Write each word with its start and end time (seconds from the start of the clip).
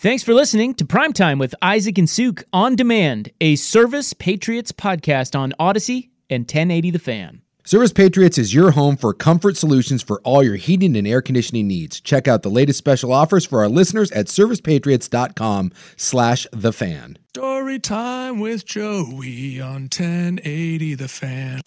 Thanks 0.00 0.22
for 0.22 0.32
listening 0.32 0.72
to 0.76 0.86
Primetime 0.86 1.38
with 1.38 1.54
Isaac 1.60 1.98
and 1.98 2.08
Suk 2.08 2.44
on 2.54 2.74
demand, 2.74 3.32
a 3.38 3.56
Service 3.56 4.14
Patriots 4.14 4.72
podcast 4.72 5.38
on 5.38 5.52
Odyssey 5.58 6.08
and 6.30 6.44
1080 6.44 6.90
The 6.92 6.98
Fan. 6.98 7.42
Service 7.70 7.92
Patriots 7.92 8.36
is 8.36 8.52
your 8.52 8.72
home 8.72 8.96
for 8.96 9.14
comfort 9.14 9.56
solutions 9.56 10.02
for 10.02 10.20
all 10.22 10.42
your 10.42 10.56
heating 10.56 10.96
and 10.96 11.06
air 11.06 11.22
conditioning 11.22 11.68
needs. 11.68 12.00
Check 12.00 12.26
out 12.26 12.42
the 12.42 12.50
latest 12.50 12.78
special 12.78 13.12
offers 13.12 13.46
for 13.46 13.60
our 13.60 13.68
listeners 13.68 14.10
at 14.10 14.26
servicepatriots.com 14.26 15.70
slash 15.96 16.48
the 16.50 16.72
fan. 16.72 17.16
Story 17.28 17.78
time 17.78 18.40
with 18.40 18.66
Joey 18.66 19.60
on 19.60 19.82
1080 19.82 20.96
The 20.96 21.06
Fan. 21.06 21.60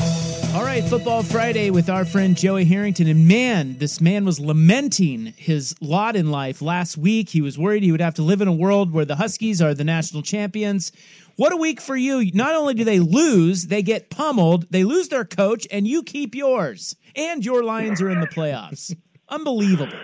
All 0.53 0.63
right, 0.63 0.83
Football 0.83 1.23
Friday 1.23 1.71
with 1.71 1.89
our 1.89 2.03
friend 2.03 2.37
Joey 2.37 2.65
Harrington. 2.65 3.07
And 3.07 3.25
man, 3.25 3.77
this 3.77 4.01
man 4.01 4.25
was 4.25 4.41
lamenting 4.41 5.33
his 5.37 5.73
lot 5.79 6.17
in 6.17 6.31
life 6.31 6.61
last 6.61 6.97
week. 6.97 7.29
He 7.29 7.41
was 7.41 7.57
worried 7.57 7.81
he 7.81 7.93
would 7.93 8.01
have 8.01 8.15
to 8.15 8.23
live 8.23 8.41
in 8.41 8.49
a 8.49 8.53
world 8.53 8.91
where 8.91 9.05
the 9.05 9.15
Huskies 9.15 9.61
are 9.61 9.73
the 9.73 9.85
national 9.85 10.21
champions. 10.21 10.91
What 11.35 11.51
a 11.51 11.57
week 11.57 11.81
for 11.81 11.95
you. 11.95 12.31
Not 12.33 12.55
only 12.55 12.73
do 12.73 12.83
they 12.83 12.99
lose, 12.99 13.67
they 13.67 13.81
get 13.81 14.09
pummeled, 14.09 14.67
they 14.69 14.83
lose 14.83 15.07
their 15.09 15.25
coach, 15.25 15.67
and 15.71 15.87
you 15.87 16.03
keep 16.03 16.35
yours. 16.35 16.95
And 17.15 17.43
your 17.43 17.63
Lions 17.63 18.01
are 18.01 18.09
in 18.09 18.19
the 18.19 18.27
playoffs. 18.27 18.95
Unbelievable. 19.29 19.97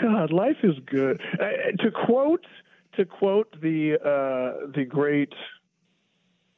God, 0.00 0.32
life 0.32 0.58
is 0.62 0.76
good. 0.86 1.20
Uh, 1.34 1.82
to 1.82 1.90
quote 1.90 2.46
to 2.96 3.04
quote 3.04 3.60
the 3.60 3.94
uh, 3.94 4.66
the 4.74 4.84
great 4.84 5.32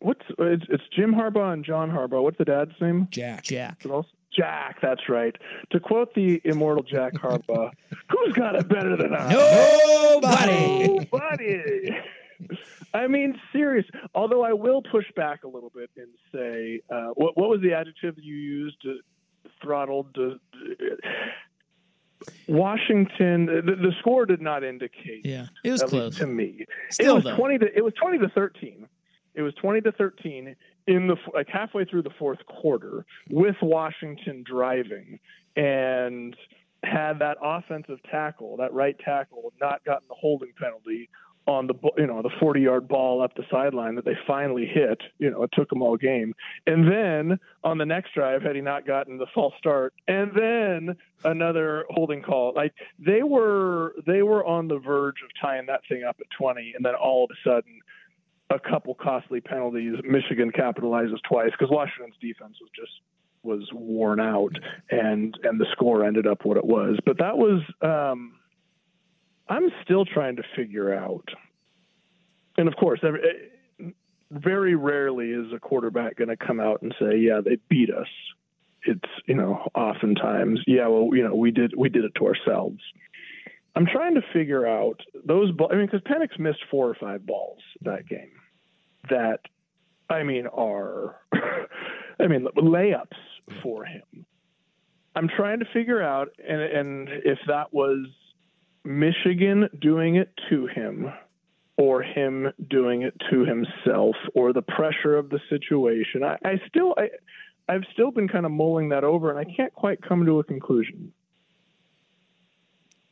what's 0.00 0.22
it's, 0.39 0.64
it's 0.69 0.83
Jim 0.95 1.14
Harbaugh 1.14 1.52
and 1.52 1.64
John 1.64 1.91
Harbaugh. 1.91 2.22
What's 2.22 2.39
the 2.39 2.45
dad's 2.45 2.72
name? 2.80 3.08
Jack. 3.11 3.42
Jack. 3.42 3.83
Jack, 4.36 4.80
that's 4.83 5.08
right. 5.08 5.34
To 5.70 5.80
quote 5.80 6.12
the 6.14 6.41
immortal 6.45 6.83
Jack 6.83 7.14
Harbaugh, 7.14 7.70
who's 8.11 8.33
got 8.34 8.56
it 8.56 8.69
better 8.69 8.97
than 8.97 9.14
I? 9.14 9.33
Nobody. 9.33 10.89
Nobody. 10.89 11.91
I 12.94 13.08
mean, 13.08 13.38
serious. 13.52 13.84
Although 14.14 14.42
I 14.44 14.52
will 14.52 14.80
push 14.80 15.06
back 15.16 15.42
a 15.44 15.48
little 15.48 15.72
bit 15.74 15.90
and 15.96 16.08
say, 16.32 16.80
uh, 16.88 17.08
what, 17.14 17.36
what 17.36 17.50
was 17.50 17.60
the 17.60 17.74
adjective 17.74 18.14
you 18.18 18.36
used? 18.36 18.80
To, 18.82 18.98
throttled. 19.60 20.14
To, 20.14 20.38
Washington. 22.48 23.46
The, 23.46 23.62
the 23.62 23.92
score 24.00 24.27
did 24.27 24.40
not 24.40 24.64
indicate. 24.64 25.24
Yeah, 25.24 25.46
it 25.64 25.72
was 25.72 25.83
close. 25.83 26.16
to 26.18 26.27
me. 26.27 26.64
Still, 26.90 27.12
it 27.12 27.14
was 27.16 27.24
though. 27.24 27.36
twenty 27.36 27.58
to 27.58 27.66
it 27.77 27.84
was 27.84 27.92
twenty 27.94 28.18
to 28.18 28.28
thirteen. 28.28 28.88
It 29.34 29.42
was 29.42 29.54
twenty 29.54 29.80
to 29.83 29.92
thirteen 29.92 30.54
in 30.86 31.06
the 31.06 31.16
like 31.34 31.48
halfway 31.48 31.84
through 31.84 32.02
the 32.02 32.14
fourth 32.18 32.38
quarter 32.46 33.04
with 33.28 33.56
Washington 33.60 34.44
driving 34.46 35.18
and 35.56 36.36
had 36.83 37.18
that 37.18 37.38
offensive 37.42 37.98
tackle, 38.10 38.58
that 38.58 38.72
right 38.72 38.98
tackle, 38.98 39.52
not 39.60 39.84
gotten 39.84 40.06
the 40.08 40.14
holding 40.14 40.52
penalty 40.58 41.08
on 41.46 41.66
the 41.66 41.74
you 41.98 42.06
know 42.06 42.22
the 42.22 42.30
40 42.40 42.60
yard 42.60 42.88
ball 42.88 43.22
up 43.22 43.34
the 43.34 43.44
sideline 43.50 43.96
that 43.96 44.05
they 44.05 44.16
finally 44.27 44.66
hit. 44.66 45.00
You 45.18 45.30
know 45.30 45.42
it 45.42 45.50
took 45.52 45.68
them 45.68 45.82
all 45.82 45.96
game. 45.96 46.34
And 46.66 46.90
then 46.90 47.38
on 47.62 47.78
the 47.78 47.84
next 47.84 48.14
drive 48.14 48.42
had 48.42 48.56
he 48.56 48.62
not 48.62 48.86
gotten 48.86 49.18
the 49.18 49.27
false 49.34 49.54
start 49.58 49.94
and 50.08 50.33
then 50.34 50.96
another 51.24 51.84
holding 51.90 52.22
call. 52.22 52.52
Like 52.54 52.72
they 52.98 53.22
were 53.22 53.94
they 54.06 54.22
were 54.22 54.44
on 54.44 54.68
the 54.68 54.78
verge 54.78 55.16
of 55.22 55.30
tying 55.40 55.66
that 55.66 55.80
thing 55.88 56.04
up 56.04 56.16
at 56.20 56.27
20 56.38 56.72
and 56.77 56.84
then 56.84 56.94
all 56.94 57.24
of 57.24 57.30
a 57.30 57.48
sudden 57.48 57.80
a 58.50 58.58
couple 58.58 58.94
costly 58.94 59.40
penalties. 59.40 59.96
Michigan 60.04 60.50
capitalizes 60.50 61.18
twice 61.28 61.50
because 61.50 61.70
washington's 61.70 62.16
defense 62.20 62.56
was 62.60 62.70
just 62.74 62.92
was 63.42 63.68
worn 63.74 64.20
out 64.20 64.52
and 64.90 65.38
and 65.42 65.60
the 65.60 65.66
score 65.72 66.04
ended 66.04 66.27
up 66.27 66.44
what 66.44 66.56
it 66.56 66.64
was. 66.64 66.98
But 67.04 67.18
that 67.18 67.36
was 67.36 67.60
um 67.83 68.36
I'm 69.48 69.70
still 69.82 70.05
trying 70.05 70.36
to 70.36 70.42
figure 70.56 70.94
out. 70.94 71.28
And 72.56 72.68
of 72.68 72.77
course, 72.77 73.00
very 74.30 74.74
rarely 74.74 75.30
is 75.30 75.52
a 75.52 75.58
quarterback 75.58 76.16
going 76.16 76.28
to 76.28 76.36
come 76.36 76.60
out 76.60 76.82
and 76.82 76.94
say, 76.98 77.18
"Yeah, 77.18 77.40
they 77.44 77.58
beat 77.68 77.90
us." 77.90 78.08
It's 78.86 79.10
you 79.27 79.34
know, 79.34 79.68
oftentimes, 79.74 80.60
yeah, 80.66 80.86
well, 80.88 81.08
you 81.12 81.27
know, 81.27 81.34
we 81.34 81.50
did 81.50 81.74
we 81.77 81.88
did 81.88 82.04
it 82.04 82.12
to 82.16 82.27
ourselves. 82.27 82.80
I'm 83.77 83.86
trying 83.86 84.14
to 84.14 84.22
figure 84.33 84.66
out 84.66 85.00
those. 85.24 85.50
Ball, 85.52 85.68
I 85.72 85.77
mean, 85.77 85.86
because 85.86 86.02
Penix 86.02 86.38
missed 86.38 86.60
four 86.70 86.88
or 86.88 86.94
five 86.94 87.27
balls 87.27 87.60
that 87.83 88.08
game. 88.08 88.30
That, 89.10 89.40
I 90.08 90.22
mean, 90.22 90.46
are, 90.46 91.20
I 92.20 92.27
mean, 92.27 92.46
layups 92.56 93.06
for 93.62 93.84
him. 93.84 94.24
I'm 95.16 95.28
trying 95.28 95.58
to 95.58 95.66
figure 95.72 96.02
out, 96.02 96.28
and 96.46 96.60
and 96.60 97.08
if 97.24 97.38
that 97.48 97.72
was 97.72 98.06
Michigan 98.84 99.68
doing 99.80 100.17
it 100.17 100.30
to 100.50 100.67
him 100.67 101.11
or 101.77 102.02
him 102.02 102.48
doing 102.70 103.02
it 103.02 103.14
to 103.30 103.45
himself 103.45 104.14
or 104.34 104.52
the 104.52 104.62
pressure 104.62 105.17
of 105.17 105.30
the 105.30 105.40
situation. 105.48 106.22
I, 106.22 106.36
I 106.45 106.61
still 106.68 106.95
I 106.96 107.08
I've 107.68 107.84
still 107.92 108.11
been 108.11 108.28
kind 108.28 108.45
of 108.46 108.52
mulling 108.52 108.90
that 108.90 109.05
over 109.05 109.30
and 109.30 109.39
I 109.39 109.45
can't 109.56 109.72
quite 109.72 110.02
come 110.02 110.24
to 110.27 110.39
a 110.39 110.45
conclusion 110.45 111.12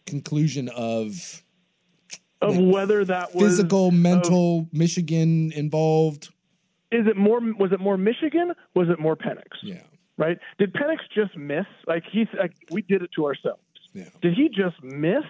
Conclusion 0.07 0.69
of 0.69 1.43
of 2.43 2.57
Like, 2.59 2.75
whether 2.75 3.05
that 3.05 3.35
was 3.35 3.45
physical, 3.45 3.89
of- 3.89 3.95
mental, 3.95 4.69
Michigan 4.73 5.53
involved. 5.53 6.29
is 6.91 7.07
it 7.07 7.17
more 7.17 7.41
was 7.41 7.73
it 7.73 7.81
more 7.81 7.97
Michigan? 7.97 8.53
Was 8.75 8.89
it 8.91 8.99
more 8.99 9.17
Penix? 9.17 9.45
Yeah. 9.63 9.81
Right? 10.19 10.39
Did 10.59 10.75
Penix 10.75 10.99
just 11.15 11.37
miss? 11.37 11.65
Like 11.87 12.03
he's 12.13 12.27
like 12.39 12.53
we 12.71 12.83
did 12.83 13.03
it 13.03 13.11
to 13.17 13.25
ourselves. 13.27 13.63
Yeah. 13.95 14.09
Did 14.21 14.35
he 14.35 14.49
just 14.49 14.83
miss? 14.83 15.25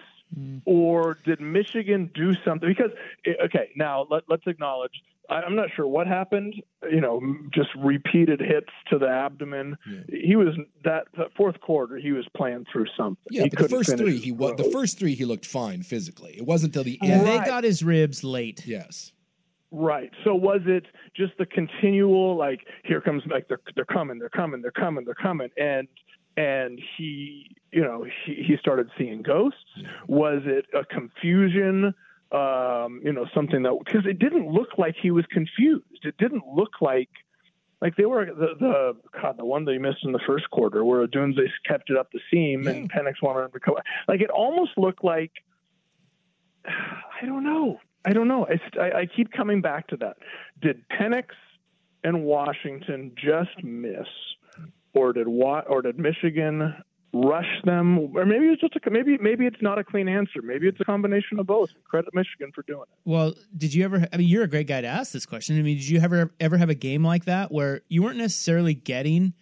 Or 0.65 1.19
did 1.25 1.41
Michigan 1.41 2.11
do 2.15 2.33
something? 2.45 2.69
Because 2.69 2.91
eh, 3.27 3.33
okay, 3.45 3.71
now 3.77 4.07
let, 4.11 4.23
let's 4.29 4.47
acknowledge. 4.47 4.93
I, 5.29 5.37
I'm 5.37 5.55
not 5.55 5.69
sure 5.75 5.87
what 5.87 6.07
happened. 6.07 6.55
You 6.91 7.01
know, 7.01 7.21
just 7.53 7.69
repeated 7.77 8.41
hits 8.41 8.71
to 8.91 8.99
the 8.99 9.09
abdomen. 9.09 9.77
He 10.09 10.37
was 10.37 10.57
that, 10.85 11.05
that 11.17 11.29
fourth 11.37 11.61
quarter. 11.61 11.97
He 11.97 12.13
was 12.13 12.27
playing 12.37 12.67
through 12.73 12.87
something. 12.97 13.25
Yeah, 13.31 13.47
the 13.51 13.69
first 13.69 13.97
three, 13.97 14.19
he 14.19 14.33
was 14.33 14.57
the 14.57 14.71
first 14.71 14.99
three. 14.99 15.15
He 15.15 15.25
looked 15.25 15.47
fine 15.47 15.83
physically. 15.83 16.35
It 16.37 16.47
wasn't 16.47 16.75
until 16.75 16.85
the 16.85 16.99
Yeah, 17.03 17.17
end. 17.17 17.27
they 17.27 17.39
got 17.39 17.65
his 17.65 17.83
ribs 17.83 18.25
late. 18.25 18.67
Yes. 18.67 19.13
Right. 19.71 20.11
So 20.23 20.35
was 20.35 20.61
it 20.67 20.85
just 21.17 21.33
the 21.39 21.47
continual 21.47 22.37
like 22.37 22.61
here 22.85 23.01
comes 23.01 23.23
like 23.31 23.49
they're 23.49 23.61
they're 23.75 23.87
coming, 23.87 24.19
they're 24.19 24.29
coming, 24.29 24.61
they're 24.61 24.71
coming, 24.71 25.05
they're 25.07 25.15
coming, 25.15 25.49
and 25.57 25.89
and 26.37 26.81
he 26.97 27.57
you 27.71 27.83
know 27.83 28.05
he 28.25 28.35
he 28.35 28.57
started 28.59 28.89
seeing 28.99 29.23
ghosts. 29.23 29.59
Was 30.07 30.43
it 30.45 30.67
a 30.75 30.85
confusion? 30.85 31.95
Um, 32.31 33.03
you 33.05 33.13
know 33.13 33.27
something 33.35 33.63
that 33.63 33.79
because 33.85 34.07
it 34.07 34.19
didn't 34.19 34.49
look 34.51 34.79
like 34.79 34.97
he 35.01 35.11
was 35.11 35.25
confused. 35.31 36.05
It 36.05 36.17
didn't 36.17 36.45
look 36.47 36.81
like 36.81 37.11
like 37.83 37.97
they 37.97 38.07
were 38.07 38.27
the 38.27 38.55
the 38.59 38.97
God, 39.21 39.37
the 39.37 39.45
one 39.45 39.65
they 39.65 39.77
missed 39.77 40.05
in 40.05 40.13
the 40.13 40.21
first 40.27 40.49
quarter 40.51 40.85
where 40.85 41.07
Odunze 41.07 41.47
kept 41.67 41.91
it 41.91 41.97
up 41.97 42.11
the 42.13 42.21
seam 42.31 42.67
and 42.67 42.91
Penix 42.91 43.15
wanted 43.21 43.47
him 43.47 43.51
to 43.53 43.61
come. 43.61 43.75
Like 44.09 44.21
it 44.21 44.31
almost 44.31 44.73
looked 44.77 45.05
like 45.05 45.33
I 46.67 47.27
don't 47.27 47.45
know. 47.45 47.81
I 48.05 48.13
don't 48.13 48.29
know. 48.29 48.47
I, 48.47 48.81
I, 48.81 49.01
I 49.01 49.07
keep 49.07 49.33
coming 49.33 49.61
back 49.61 49.89
to 49.89 49.97
that. 49.99 50.17
Did 50.61 50.83
Penix 50.89 51.27
and 52.05 52.25
Washington 52.25 53.13
just 53.15 53.63
miss, 53.63 54.09
or 54.95 55.13
did 55.13 55.29
Wa- 55.29 55.65
or 55.69 55.83
did 55.83 55.99
Michigan 55.99 56.75
rush 57.13 57.61
them, 57.65 57.99
or 58.17 58.25
maybe 58.25 58.47
it's 58.47 58.61
just 58.61 58.75
a 58.75 58.91
maybe 58.91 59.19
maybe 59.19 59.47
it's 59.47 59.61
not 59.61 59.79
a 59.79 59.85
clean 59.85 60.09
answer. 60.09 60.41
Maybe 60.43 60.67
it's 60.67 60.81
a 60.81 60.85
combination 60.85 61.39
of 61.39 61.47
both. 61.47 61.71
Credit 61.85 62.13
Michigan 62.15 62.53
for 62.55 62.63
doing 62.63 62.83
it. 62.83 62.99
Well, 63.05 63.35
did 63.57 63.75
you 63.75 63.85
ever? 63.85 64.07
I 64.13 64.17
mean, 64.17 64.29
you're 64.29 64.45
a 64.45 64.49
great 64.49 64.67
guy 64.67 64.81
to 64.81 64.87
ask 64.87 65.13
this 65.13 65.27
question. 65.27 65.59
I 65.59 65.63
mean, 65.63 65.77
did 65.77 65.89
you 65.89 66.01
ever 66.01 66.33
ever 66.41 66.57
have 66.57 66.71
a 66.71 66.75
game 66.75 67.05
like 67.05 67.27
that 67.27 67.53
where 67.53 67.83
you 67.89 68.03
weren't 68.03 68.19
necessarily 68.19 68.75
getting 68.75 69.35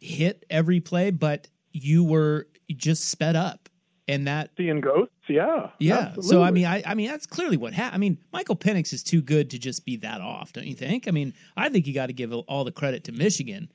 hit 0.00 0.44
every 0.50 0.80
play, 0.80 1.10
but 1.10 1.48
you 1.72 2.04
were 2.04 2.48
just 2.74 3.10
sped 3.10 3.36
up, 3.36 3.68
and 4.08 4.26
that 4.26 4.50
Seeing 4.56 4.80
ghosts, 4.80 5.14
yeah, 5.28 5.68
yeah. 5.78 5.98
absolutely. 5.98 6.30
So 6.30 6.42
I 6.42 6.50
mean, 6.50 6.64
I 6.64 6.82
I 6.86 6.94
mean 6.94 7.08
that's 7.08 7.26
clearly 7.26 7.58
what 7.58 7.74
happened. 7.74 7.94
I 7.94 7.98
mean, 7.98 8.18
Michael 8.32 8.56
Penix 8.56 8.92
is 8.92 9.02
too 9.02 9.20
good 9.20 9.50
to 9.50 9.58
just 9.58 9.84
be 9.84 9.96
that 9.96 10.20
off, 10.20 10.52
don't 10.52 10.66
you 10.66 10.74
think? 10.74 11.08
I 11.08 11.10
mean, 11.10 11.34
I 11.56 11.68
think 11.68 11.86
you 11.86 11.92
got 11.94 12.06
to 12.06 12.12
give 12.14 12.32
all 12.32 12.64
the 12.64 12.72
credit 12.72 13.04
to 13.04 13.12
Michigan. 13.12 13.70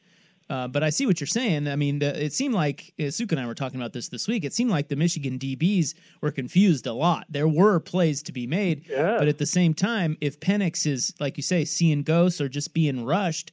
Uh, 0.50 0.68
but 0.68 0.82
I 0.82 0.90
see 0.90 1.06
what 1.06 1.20
you're 1.20 1.28
saying. 1.28 1.68
I 1.68 1.76
mean, 1.76 2.00
the, 2.00 2.24
it 2.24 2.32
seemed 2.32 2.54
like 2.54 2.94
uh, 3.00 3.10
Suk 3.10 3.32
and 3.34 3.42
I 3.42 3.46
were 3.46 3.54
talking 3.56 3.80
about 3.80 3.92
this 3.92 4.08
this 4.08 4.28
week. 4.30 4.46
It 4.46 4.54
seemed 4.54 4.72
like 4.72 4.88
the 4.88 4.96
Michigan 4.96 5.38
DBs 5.38 5.94
were 6.22 6.32
confused 6.32 6.88
a 6.88 6.94
lot. 6.94 7.26
There 7.30 7.48
were 7.50 7.80
plays 7.82 8.24
to 8.24 8.32
be 8.32 8.48
made, 8.48 8.88
Yeah. 8.90 9.18
but 9.20 9.28
at 9.28 9.38
the 9.40 9.46
same 9.46 9.74
time, 9.74 10.18
if 10.22 10.40
Penix 10.40 10.88
is 10.88 11.14
like 11.20 11.36
you 11.36 11.44
say, 11.44 11.66
seeing 11.66 12.02
ghosts 12.02 12.40
or 12.40 12.48
just 12.48 12.74
being 12.74 13.04
rushed, 13.04 13.52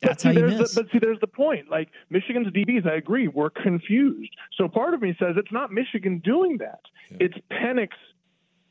that's 0.00 0.24
but 0.24 0.30
how 0.30 0.34
see, 0.34 0.40
you 0.40 0.46
there's 0.48 0.60
miss. 0.60 0.74
The, 0.74 0.82
but 0.82 0.92
see, 0.92 0.98
there's 0.98 1.20
the 1.20 1.28
point. 1.28 1.70
Like 1.70 1.90
Michigan's 2.10 2.48
DBs, 2.48 2.88
I 2.90 2.96
agree, 2.96 3.28
were 3.28 3.50
confused. 3.50 4.34
So 4.58 4.66
part 4.66 4.94
of 4.94 5.00
me 5.02 5.14
says 5.20 5.36
it's 5.36 5.52
not 5.52 5.72
Michigan 5.72 6.18
doing 6.24 6.58
that. 6.58 6.80
It's 7.20 7.36
Penix 7.52 7.90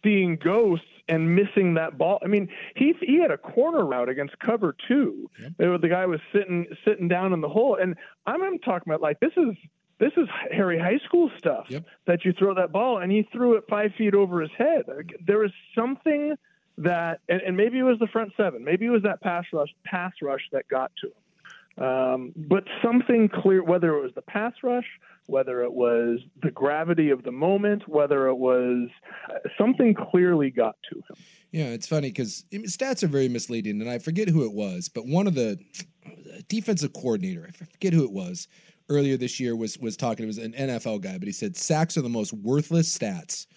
seeing 0.03 0.35
ghosts 0.35 0.85
and 1.11 1.35
missing 1.35 1.75
that 1.75 1.97
ball. 1.99 2.17
I 2.23 2.27
mean, 2.27 2.47
he 2.75 2.93
he 3.01 3.19
had 3.19 3.29
a 3.29 3.37
corner 3.37 3.85
route 3.85 4.09
against 4.09 4.39
cover 4.39 4.75
two. 4.87 5.29
The 5.59 5.87
guy 5.89 6.05
was 6.07 6.19
sitting 6.33 6.65
sitting 6.85 7.07
down 7.07 7.33
in 7.33 7.41
the 7.41 7.49
hole, 7.49 7.77
and 7.79 7.95
I'm, 8.25 8.41
I'm 8.41 8.57
talking 8.59 8.91
about 8.91 9.01
like 9.01 9.19
this 9.19 9.33
is. 9.37 9.55
This 9.99 10.13
is 10.17 10.27
Harry 10.51 10.79
High 10.79 10.97
School 11.05 11.29
stuff 11.37 11.67
Yep. 11.69 11.83
that 12.07 12.25
you 12.25 12.33
throw 12.33 12.55
that 12.55 12.71
ball 12.71 12.97
and 13.03 13.11
he 13.11 13.21
threw 13.31 13.53
it 13.53 13.65
five 13.69 13.91
feet 13.99 14.15
over 14.15 14.41
his 14.41 14.49
head. 14.57 14.85
There 15.27 15.43
is 15.45 15.51
something 15.77 16.33
that, 16.79 17.19
and, 17.29 17.39
and 17.41 17.55
maybe 17.55 17.77
it 17.77 17.83
was 17.83 17.99
the 17.99 18.07
front 18.07 18.31
seven, 18.35 18.63
maybe 18.63 18.87
it 18.87 18.89
was 18.89 19.03
that 19.03 19.21
pass 19.21 19.45
rush, 19.53 19.69
pass 19.85 20.11
rush 20.23 20.41
that 20.53 20.67
got 20.69 20.91
to 21.01 21.07
him. 21.09 21.85
Um, 21.87 22.33
but 22.35 22.63
something 22.83 23.29
clear, 23.29 23.63
whether 23.63 23.95
it 23.95 24.01
was 24.01 24.11
the 24.15 24.23
pass 24.23 24.53
rush, 24.63 24.87
whether 25.31 25.63
it 25.63 25.71
was 25.71 26.19
the 26.43 26.51
gravity 26.51 27.09
of 27.09 27.23
the 27.23 27.31
moment, 27.31 27.87
whether 27.87 28.27
it 28.27 28.35
was 28.35 28.89
uh, 29.29 29.37
something 29.57 29.95
clearly 29.95 30.51
got 30.51 30.75
to 30.91 30.97
him. 30.97 31.15
Yeah, 31.51 31.67
it's 31.67 31.87
funny 31.87 32.09
because 32.09 32.45
stats 32.51 33.01
are 33.01 33.07
very 33.07 33.29
misleading, 33.29 33.81
and 33.81 33.89
I 33.89 33.97
forget 33.97 34.27
who 34.27 34.45
it 34.45 34.53
was, 34.53 34.89
but 34.89 35.07
one 35.07 35.27
of 35.27 35.35
the 35.35 35.57
defensive 36.49 36.93
coordinator, 36.93 37.47
I 37.47 37.51
forget 37.65 37.93
who 37.93 38.03
it 38.03 38.11
was, 38.11 38.47
earlier 38.89 39.15
this 39.17 39.39
year 39.39 39.55
was 39.55 39.77
was 39.77 39.95
talking. 39.97 40.23
It 40.23 40.27
was 40.27 40.37
an 40.37 40.53
NFL 40.53 41.01
guy, 41.01 41.17
but 41.17 41.27
he 41.27 41.31
said 41.31 41.55
sacks 41.55 41.97
are 41.97 42.01
the 42.01 42.09
most 42.09 42.33
worthless 42.33 42.95
stats 42.95 43.47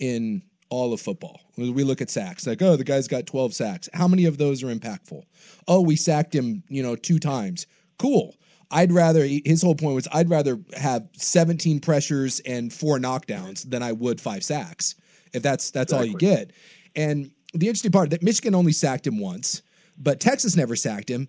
in 0.00 0.42
all 0.68 0.92
of 0.92 1.00
football. 1.00 1.40
We 1.56 1.84
look 1.84 2.00
at 2.00 2.10
sacks, 2.10 2.46
like 2.46 2.60
oh, 2.60 2.76
the 2.76 2.84
guy's 2.84 3.08
got 3.08 3.26
twelve 3.26 3.54
sacks. 3.54 3.88
How 3.94 4.08
many 4.08 4.24
of 4.26 4.38
those 4.38 4.62
are 4.62 4.74
impactful? 4.74 5.22
Oh, 5.68 5.80
we 5.80 5.96
sacked 5.96 6.34
him, 6.34 6.62
you 6.68 6.82
know, 6.82 6.96
two 6.96 7.18
times. 7.18 7.66
Cool. 7.98 8.34
I'd 8.70 8.92
rather 8.92 9.24
his 9.26 9.62
whole 9.62 9.74
point 9.74 9.94
was 9.94 10.08
I'd 10.12 10.30
rather 10.30 10.58
have 10.76 11.08
17 11.14 11.80
pressures 11.80 12.40
and 12.40 12.72
four 12.72 12.98
knockdowns 12.98 13.68
than 13.68 13.82
I 13.82 13.92
would 13.92 14.20
five 14.20 14.44
sacks. 14.44 14.94
If 15.32 15.42
that's 15.42 15.70
that's 15.70 15.92
all 15.92 16.04
you 16.04 16.16
get. 16.16 16.52
And 16.96 17.30
the 17.54 17.66
interesting 17.66 17.92
part 17.92 18.10
that 18.10 18.22
Michigan 18.22 18.54
only 18.54 18.72
sacked 18.72 19.06
him 19.06 19.18
once, 19.18 19.62
but 19.98 20.20
Texas 20.20 20.56
never 20.56 20.76
sacked 20.76 21.08
him. 21.08 21.28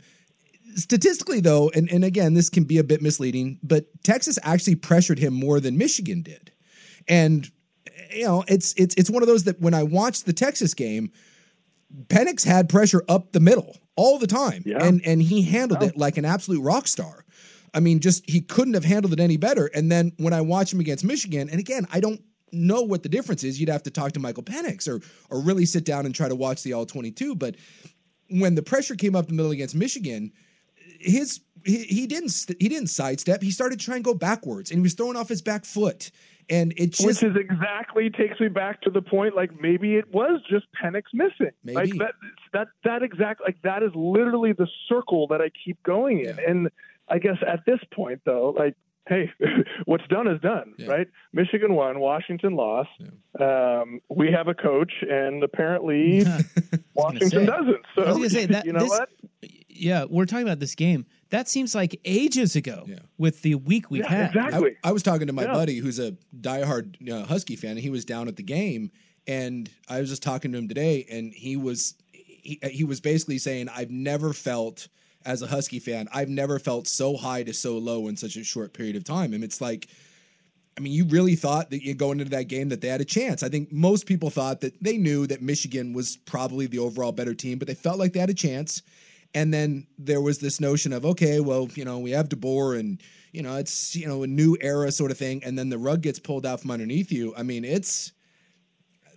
Statistically, 0.75 1.41
though, 1.41 1.69
and, 1.75 1.91
and 1.91 2.05
again, 2.05 2.33
this 2.33 2.49
can 2.49 2.63
be 2.63 2.77
a 2.77 2.83
bit 2.83 3.01
misleading, 3.01 3.59
but 3.61 3.85
Texas 4.03 4.39
actually 4.43 4.75
pressured 4.75 5.19
him 5.19 5.33
more 5.33 5.59
than 5.59 5.77
Michigan 5.77 6.21
did. 6.21 6.51
And 7.07 7.49
you 8.13 8.25
know, 8.25 8.43
it's 8.47 8.73
it's 8.77 8.95
it's 8.95 9.09
one 9.09 9.21
of 9.23 9.27
those 9.27 9.43
that 9.45 9.59
when 9.59 9.73
I 9.73 9.83
watched 9.83 10.25
the 10.25 10.33
Texas 10.33 10.73
game, 10.73 11.11
Penix 12.07 12.45
had 12.45 12.69
pressure 12.69 13.03
up 13.09 13.31
the 13.33 13.39
middle 13.39 13.77
all 13.95 14.17
the 14.17 14.27
time, 14.27 14.63
Yeah. 14.65 14.83
and 14.83 15.01
and 15.05 15.21
he 15.21 15.41
handled 15.41 15.83
it 15.83 15.97
like 15.97 16.17
an 16.17 16.25
absolute 16.25 16.61
rock 16.61 16.87
star. 16.87 17.25
I 17.73 17.79
mean, 17.79 17.99
just 17.99 18.29
he 18.29 18.41
couldn't 18.41 18.73
have 18.73 18.83
handled 18.83 19.13
it 19.13 19.19
any 19.19 19.37
better. 19.37 19.67
And 19.73 19.91
then 19.91 20.11
when 20.17 20.33
I 20.33 20.41
watch 20.41 20.73
him 20.73 20.79
against 20.79 21.05
Michigan, 21.05 21.49
and 21.49 21.59
again, 21.59 21.87
I 21.91 21.99
don't 21.99 22.21
know 22.51 22.81
what 22.81 23.03
the 23.03 23.09
difference 23.09 23.43
is. 23.43 23.59
You'd 23.59 23.69
have 23.69 23.83
to 23.83 23.91
talk 23.91 24.11
to 24.13 24.19
Michael 24.19 24.43
Penix 24.43 24.87
or 24.87 25.01
or 25.29 25.41
really 25.41 25.65
sit 25.65 25.85
down 25.85 26.05
and 26.05 26.13
try 26.13 26.27
to 26.27 26.35
watch 26.35 26.63
the 26.63 26.73
all 26.73 26.85
twenty 26.85 27.11
two. 27.11 27.35
But 27.35 27.55
when 28.29 28.55
the 28.55 28.63
pressure 28.63 28.95
came 28.95 29.15
up 29.15 29.27
the 29.27 29.33
middle 29.33 29.51
against 29.51 29.75
Michigan, 29.75 30.31
his 30.99 31.41
he, 31.63 31.83
he 31.83 32.07
didn't 32.07 32.29
st- 32.29 32.61
he 32.61 32.67
didn't 32.69 32.87
sidestep. 32.87 33.41
He 33.41 33.51
started 33.51 33.79
trying 33.79 33.99
to 33.99 34.03
go 34.03 34.13
backwards, 34.13 34.71
and 34.71 34.79
he 34.79 34.81
was 34.81 34.93
throwing 34.93 35.15
off 35.15 35.29
his 35.29 35.41
back 35.41 35.65
foot. 35.65 36.11
And 36.49 36.73
it 36.75 36.91
just 36.91 37.05
Which 37.05 37.23
is 37.23 37.37
exactly 37.37 38.09
takes 38.09 38.39
me 38.39 38.49
back 38.49 38.81
to 38.81 38.89
the 38.89 39.01
point. 39.01 39.35
Like 39.35 39.61
maybe 39.61 39.95
it 39.95 40.13
was 40.13 40.41
just 40.49 40.65
Penix 40.83 41.03
missing. 41.13 41.51
Maybe. 41.63 41.75
Like 41.75 41.93
that. 41.99 42.13
That 42.51 42.67
that 42.83 43.03
exact 43.03 43.41
like 43.41 43.61
that 43.63 43.83
is 43.83 43.91
literally 43.95 44.51
the 44.51 44.67
circle 44.89 45.27
that 45.27 45.39
I 45.39 45.51
keep 45.63 45.81
going 45.83 46.19
in. 46.19 46.35
Yeah. 46.35 46.49
And 46.49 46.69
I 47.11 47.19
guess 47.19 47.37
at 47.47 47.59
this 47.65 47.79
point 47.93 48.21
though, 48.25 48.55
like 48.57 48.75
hey, 49.07 49.29
what's 49.85 50.07
done 50.07 50.27
is 50.27 50.39
done, 50.41 50.73
Yeah. 50.77 50.87
right? 50.87 51.07
Michigan 51.33 51.73
won, 51.73 51.99
Washington 51.99 52.55
lost. 52.55 52.89
Um, 53.39 53.99
we 54.09 54.31
have 54.31 54.47
a 54.47 54.53
coach, 54.53 54.93
and 55.09 55.43
apparently 55.43 56.23
Washington 56.93 57.45
doesn't. 57.45 57.85
So 57.95 58.03
I 58.03 58.07
was 58.09 58.17
gonna 58.17 58.29
say 58.29 58.45
that 58.47 58.65
you 58.65 58.73
know 58.73 58.79
this- 58.81 58.89
what? 58.89 59.09
yeah, 59.69 60.05
we're 60.09 60.25
talking 60.25 60.45
about 60.47 60.59
this 60.59 60.75
game. 60.75 61.05
That 61.29 61.47
seems 61.49 61.73
like 61.73 61.99
ages 62.05 62.55
ago 62.55 62.83
Yeah. 62.87 62.99
with 63.17 63.41
the 63.41 63.55
week 63.55 63.89
we've 63.89 64.03
Yeah, 64.03 64.09
had. 64.09 64.35
exactly. 64.35 64.75
I, 64.83 64.89
I 64.89 64.91
was 64.91 65.01
talking 65.01 65.27
to 65.27 65.33
my 65.33 65.43
Yeah. 65.43 65.53
buddy 65.53 65.77
who's 65.77 65.97
a 65.99 66.11
diehard 66.39 67.09
uh, 67.11 67.25
Husky 67.25 67.55
fan, 67.55 67.71
and 67.71 67.79
he 67.79 67.89
was 67.89 68.05
down 68.05 68.27
at 68.27 68.35
the 68.35 68.43
game, 68.43 68.91
and 69.27 69.69
I 69.89 69.99
was 69.99 70.09
just 70.09 70.21
talking 70.23 70.51
to 70.51 70.57
him 70.57 70.67
today, 70.67 71.05
and 71.09 71.33
he 71.33 71.55
was 71.57 71.95
he, 72.13 72.59
he 72.63 72.83
was 72.83 72.99
basically 73.01 73.37
saying, 73.37 73.69
"I've 73.69 73.91
never 73.91 74.33
felt 74.33 74.87
as 75.25 75.41
a 75.41 75.47
Husky 75.47 75.79
fan, 75.79 76.07
I've 76.13 76.29
never 76.29 76.59
felt 76.59 76.87
so 76.87 77.15
high 77.15 77.43
to 77.43 77.53
so 77.53 77.77
low 77.77 78.07
in 78.07 78.17
such 78.17 78.35
a 78.35 78.43
short 78.43 78.73
period 78.73 78.95
of 78.95 79.03
time." 79.03 79.33
And 79.33 79.43
it's 79.43 79.61
like. 79.61 79.87
I 80.77 80.79
mean, 80.79 80.93
you 80.93 81.03
really 81.03 81.35
thought 81.35 81.69
that 81.71 81.83
you 81.83 81.93
going 81.93 82.21
into 82.21 82.31
that 82.31 82.47
game 82.47 82.69
that 82.69 82.79
they 82.79 82.87
had 82.87 83.01
a 83.01 83.05
chance. 83.05 83.43
I 83.43 83.49
think 83.49 83.73
most 83.73 84.05
people 84.05 84.29
thought 84.29 84.61
that 84.61 84.81
they 84.81 84.97
knew 84.97 85.27
that 85.27 85.41
Michigan 85.41 85.91
was 85.91 86.15
probably 86.15 86.65
the 86.65 86.79
overall 86.79 87.11
better 87.11 87.33
team, 87.33 87.59
but 87.59 87.67
they 87.67 87.73
felt 87.73 87.99
like 87.99 88.13
they 88.13 88.21
had 88.21 88.29
a 88.29 88.33
chance. 88.33 88.81
And 89.33 89.53
then 89.53 89.85
there 89.97 90.21
was 90.21 90.39
this 90.39 90.61
notion 90.61 90.93
of, 90.93 91.05
okay, 91.05 91.41
well, 91.41 91.67
you 91.75 91.83
know, 91.83 91.99
we 91.99 92.11
have 92.11 92.29
DeBoer 92.29 92.79
and, 92.79 93.01
you 93.33 93.43
know, 93.43 93.57
it's, 93.57 93.95
you 93.97 94.07
know, 94.07 94.23
a 94.23 94.27
new 94.27 94.57
era 94.61 94.91
sort 94.93 95.11
of 95.11 95.17
thing. 95.17 95.43
And 95.43 95.59
then 95.59 95.69
the 95.69 95.77
rug 95.77 96.01
gets 96.01 96.19
pulled 96.19 96.45
out 96.45 96.61
from 96.61 96.71
underneath 96.71 97.11
you. 97.11 97.33
I 97.35 97.43
mean, 97.43 97.65
it's, 97.65 98.13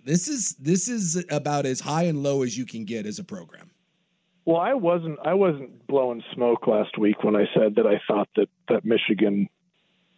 this 0.03 0.27
is, 0.27 0.55
this 0.55 0.89
is 0.89 1.23
about 1.29 1.65
as 1.65 1.79
high 1.79 2.03
and 2.03 2.21
low 2.21 2.43
as 2.43 2.57
you 2.57 2.65
can 2.65 2.83
get 2.83 3.05
as 3.05 3.17
a 3.17 3.23
program. 3.23 3.71
Well, 4.45 4.57
I 4.57 4.75
wasn't 4.75 5.17
I 5.25 5.33
wasn't 5.33 5.87
blowing 5.87 6.23
smoke 6.33 6.67
last 6.67 6.97
week 6.97 7.23
when 7.23 7.35
I 7.35 7.45
said 7.53 7.75
that 7.75 7.87
I 7.87 7.99
thought 8.07 8.29
that 8.35 8.47
that 8.69 8.85
Michigan 8.85 9.49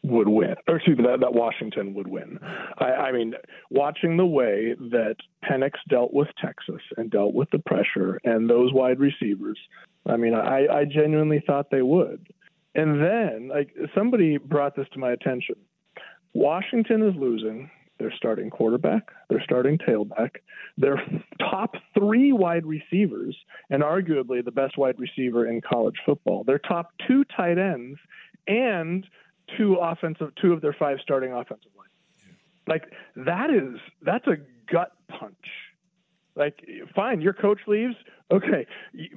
would 0.04 0.28
win, 0.28 0.56
or 0.68 0.78
excuse 0.78 0.98
me, 0.98 1.04
that, 1.06 1.20
that 1.22 1.34
Washington 1.34 1.94
would 1.94 2.08
win. 2.08 2.40
I, 2.78 2.86
I 2.86 3.12
mean, 3.12 3.34
watching 3.70 4.16
the 4.18 4.26
way 4.26 4.76
that 4.80 5.16
Penix 5.44 5.72
dealt 5.90 6.14
with 6.14 6.28
Texas 6.42 6.82
and 6.98 7.10
dealt 7.10 7.34
with 7.34 7.50
the 7.52 7.60
pressure 7.60 8.20
and 8.24 8.50
those 8.50 8.72
wide 8.74 9.00
receivers, 9.00 9.58
I 10.06 10.18
mean, 10.18 10.34
I, 10.34 10.68
I 10.68 10.86
genuinely 10.86 11.44
thought 11.46 11.72
they 11.72 11.82
would. 11.82 12.28
And 12.76 13.02
then, 13.02 13.50
like 13.50 13.74
somebody 13.96 14.38
brought 14.38 14.76
this 14.76 14.88
to 14.94 15.00
my 15.00 15.12
attention. 15.12 15.56
Washington 16.34 17.02
is 17.02 17.16
losing 17.16 17.70
their 18.00 18.14
starting 18.16 18.50
quarterback, 18.50 19.10
their 19.30 19.42
starting 19.44 19.78
tailback, 19.78 20.38
their 20.78 21.02
top 21.40 21.76
three 21.98 22.32
wide 22.32 22.66
receivers, 22.66 23.36
and 23.70 23.84
arguably 23.84 24.44
the 24.44 24.52
best 24.52 24.78
wide 24.78 25.00
receiver 25.00 25.48
in 25.48 25.62
college 25.62 25.96
football. 26.06 26.44
Their 26.44 26.60
top 26.60 26.92
two 27.08 27.24
tight 27.36 27.58
ends 27.58 28.00
and 28.48 29.06
two 29.58 29.76
offensive, 29.76 30.32
two 30.42 30.54
of 30.54 30.62
their 30.62 30.76
five 30.78 30.98
starting 31.02 31.32
offensive 31.32 31.72
line. 31.78 31.88
Like 32.68 32.84
that 33.16 33.50
is 33.50 33.80
that's 34.02 34.28
a 34.28 34.38
gut 34.72 34.92
punch. 35.08 35.36
Like, 36.36 36.64
fine, 36.96 37.20
your 37.20 37.34
coach 37.34 37.62
leaves, 37.66 37.96
okay, 38.32 38.68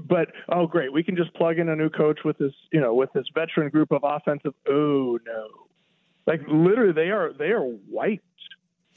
but 0.08 0.28
oh 0.48 0.66
great, 0.66 0.90
we 0.90 1.02
can 1.02 1.16
just 1.16 1.34
plug 1.34 1.58
in 1.58 1.68
a 1.68 1.76
new 1.76 1.90
coach 1.90 2.20
with 2.24 2.38
this, 2.38 2.52
you 2.72 2.80
know, 2.80 2.94
with 2.94 3.12
this 3.12 3.26
veteran 3.34 3.68
group 3.68 3.92
of 3.92 4.00
offensive. 4.02 4.54
Oh 4.66 5.18
no, 5.26 5.48
like 6.26 6.40
literally, 6.48 6.92
they 6.92 7.10
are 7.10 7.32
they 7.32 7.50
are 7.50 7.66
wiped. 7.88 8.24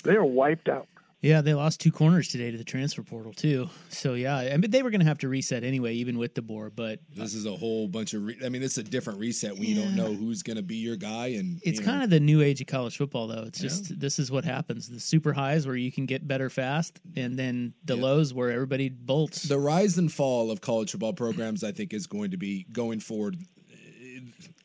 They 0.03 0.15
are 0.15 0.25
wiped 0.25 0.69
out. 0.69 0.87
Yeah, 1.23 1.39
they 1.39 1.53
lost 1.53 1.79
two 1.79 1.89
corners 1.89 2.27
today 2.27 2.51
to 2.51 2.57
the 2.57 2.65
transfer 2.65 3.01
portal 3.01 3.31
too. 3.31 3.69
So 3.87 4.13
yeah, 4.15 4.35
I 4.35 4.57
mean 4.57 4.71
they 4.71 4.83
were 4.83 4.89
going 4.89 4.99
to 4.99 5.05
have 5.07 5.19
to 5.19 5.29
reset 5.29 5.63
anyway, 5.63 5.93
even 5.93 6.17
with 6.17 6.35
the 6.35 6.41
DeBoer. 6.41 6.71
But 6.75 6.99
This 7.15 7.33
is 7.33 7.45
a 7.45 7.55
whole 7.55 7.87
bunch 7.87 8.13
of, 8.13 8.25
re- 8.25 8.37
I 8.45 8.49
mean, 8.49 8.61
it's 8.61 8.77
a 8.77 8.83
different 8.83 9.19
reset 9.19 9.53
when 9.53 9.63
you 9.63 9.75
don't 9.81 9.95
know 9.95 10.13
who's 10.13 10.43
going 10.43 10.57
to 10.57 10.61
be 10.61 10.75
your 10.75 10.97
guy. 10.97 11.27
And 11.27 11.61
it's 11.63 11.79
you 11.79 11.85
know, 11.85 11.91
kind 11.93 12.03
of 12.03 12.09
the 12.09 12.19
new 12.19 12.41
age 12.41 12.59
of 12.59 12.67
college 12.67 12.97
football, 12.97 13.27
though. 13.27 13.43
It's 13.43 13.57
just 13.57 13.97
this 13.97 14.19
is 14.19 14.31
what 14.31 14.43
happens: 14.43 14.89
the 14.89 14.99
super 14.99 15.31
highs 15.31 15.65
where 15.65 15.77
you 15.77 15.93
can 15.93 16.05
get 16.05 16.27
better 16.27 16.49
fast, 16.49 16.99
and 17.15 17.39
then 17.39 17.73
the 17.85 17.95
lows 17.95 18.33
where 18.33 18.51
everybody 18.51 18.89
bolts. 18.89 19.43
the 19.43 19.57
rise 19.57 19.97
and 19.97 20.11
fall 20.11 20.51
of 20.51 20.59
college 20.59 20.91
football 20.91 21.13
programs, 21.13 21.63
I 21.63 21.71
think, 21.71 21.93
is 21.93 22.05
going 22.05 22.31
to 22.31 22.37
be 22.37 22.65
going 22.73 22.99
forward. 22.99 23.37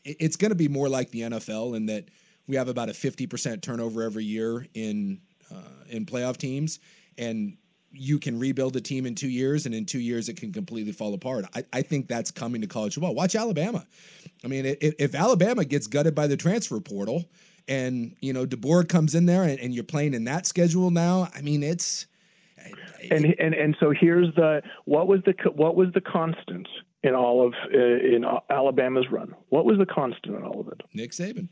It's 0.05 0.35
going 0.35 0.51
to 0.51 0.57
be 0.57 0.67
more 0.67 0.89
like 0.89 1.13
the 1.13 1.21
NFL 1.21 1.77
in 1.77 1.87
that 1.87 2.09
we 2.49 2.57
have 2.57 2.69
about 2.69 2.89
a 2.89 2.93
50% 2.93 3.61
turnover 3.61 4.03
every 4.03 4.25
year 4.25 4.67
in 4.75 5.21
uh, 5.55 5.85
in 5.89 6.07
playoff 6.07 6.37
teams, 6.37 6.79
and 7.17 7.57
you 7.93 8.19
can 8.19 8.39
rebuild 8.39 8.77
a 8.77 8.81
team 8.81 9.07
in 9.07 9.15
two 9.15 9.29
years, 9.29 9.67
and 9.67 9.75
in 9.75 9.85
two 9.85 9.99
years 9.99 10.29
it 10.29 10.37
can 10.37 10.53
completely 10.53 10.93
fall 10.93 11.15
apart. 11.15 11.47
I, 11.55 11.65
I 11.73 11.83
think 11.83 12.07
that's 12.07 12.31
coming 12.31 12.61
to 12.61 12.67
college 12.67 12.95
football. 12.95 13.15
Watch 13.15 13.35
Alabama. 13.35 13.87
I 14.45 14.49
mean, 14.49 14.67
if, 14.67 14.95
if 14.99 15.15
Alabama 15.15 15.65
gets 15.65 15.87
gutted 15.87 16.15
by 16.15 16.27
the 16.27 16.37
transfer 16.37 16.79
portal, 16.81 17.25
and 17.67 18.15
you 18.21 18.33
know 18.33 18.47
DeBoer 18.47 18.89
comes 18.89 19.15
in 19.15 19.27
there, 19.27 19.45
and, 19.45 19.59
and 19.61 19.75
you're 19.75 19.85
playing 19.85 20.15
in 20.15 20.25
that 20.25 20.47
schedule 20.47 20.91
now, 20.91 21.29
I 21.35 21.43
mean, 21.43 21.63
it's 21.63 22.07
and 23.11 23.35
and 23.39 23.55
and 23.55 23.77
so 23.81 23.93
here's 23.99 24.35
the 24.35 24.63
what 24.85 25.07
was 25.07 25.21
the 25.25 25.35
what 25.55 25.77
was 25.77 25.89
the 25.95 26.01
constant 26.01 26.69
in 27.03 27.15
all 27.15 27.47
of 27.47 27.55
uh, 27.73 27.79
in 27.79 28.25
Alabama's 28.51 29.07
run? 29.11 29.35
What 29.49 29.65
was 29.65 29.79
the 29.79 29.87
constant 29.87 30.37
in 30.37 30.43
all 30.43 30.61
of 30.61 30.69
it? 30.69 30.83
Nick 30.95 31.13
Saban. 31.13 31.49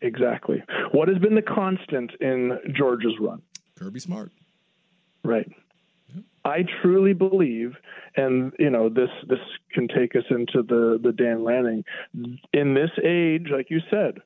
Exactly. 0.00 0.62
What 0.92 1.08
has 1.08 1.18
been 1.18 1.34
the 1.34 1.42
constant 1.42 2.12
in 2.20 2.58
Georgia's 2.76 3.14
run? 3.20 3.42
Kirby 3.78 4.00
Smart. 4.00 4.30
Right. 5.24 5.50
I 6.44 6.64
truly 6.80 7.12
believe, 7.12 7.74
and 8.16 8.52
you 8.58 8.70
know 8.70 8.88
this 8.88 9.10
this 9.28 9.40
can 9.72 9.88
take 9.88 10.16
us 10.16 10.22
into 10.30 10.62
the 10.62 10.98
the 11.02 11.12
Dan 11.12 11.44
Lanning. 11.44 11.84
In 12.52 12.74
this 12.74 12.90
age, 13.04 13.48
like 13.52 13.70
you 13.70 13.80
said, 13.90 14.18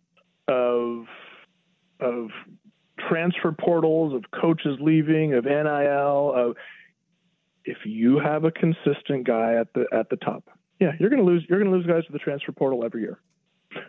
of 0.46 1.06
of 1.98 2.28
transfer 3.08 3.52
portals, 3.52 4.14
of 4.14 4.24
coaches 4.38 4.78
leaving, 4.80 5.34
of 5.34 5.44
NIL, 5.44 6.32
of 6.34 6.56
if 7.64 7.78
you 7.84 8.18
have 8.18 8.44
a 8.44 8.50
consistent 8.50 9.26
guy 9.26 9.54
at 9.54 9.72
the 9.72 9.86
at 9.92 10.08
the 10.10 10.16
top, 10.16 10.44
yeah, 10.80 10.92
you're 11.00 11.10
going 11.10 11.24
to 11.24 11.30
lose 11.30 11.44
you're 11.48 11.58
going 11.58 11.70
to 11.70 11.76
lose 11.76 11.86
guys 11.86 12.04
to 12.06 12.12
the 12.12 12.18
transfer 12.18 12.52
portal 12.52 12.84
every 12.84 13.02
year. 13.02 13.18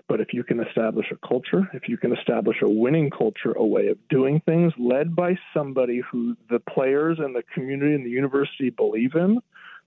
But 0.08 0.22
if 0.22 0.34
you 0.34 0.44
can 0.44 0.60
establish 0.60 1.08
a 1.12 1.28
culture, 1.28 1.70
if 1.74 1.88
you 1.88 1.98
can 1.98 2.16
establish 2.16 2.58
a 2.62 2.70
winning 2.70 3.10
culture, 3.10 3.54
a 3.54 3.66
way 3.66 3.88
of 3.88 3.98
doing 4.10 4.42
things 4.46 4.74
led 4.78 5.16
by 5.16 5.38
somebody 5.54 6.02
who 6.12 6.36
the 6.50 6.60
players 6.60 7.20
and 7.20 7.36
the 7.36 7.44
community 7.54 7.96
and 7.96 8.06
the 8.06 8.10
university 8.10 8.70
believe 8.70 9.16
in, 9.16 9.40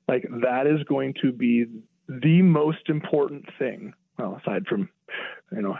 like 0.09 0.27
that 0.43 0.67
is 0.67 0.83
going 0.85 1.15
to 1.23 1.33
be 1.33 1.67
the 2.09 2.43
most 2.43 2.89
important 2.89 3.47
thing. 3.59 3.95
Well, 4.19 4.41
aside 4.43 4.67
from 4.67 4.89
you 5.53 5.63
know 5.63 5.77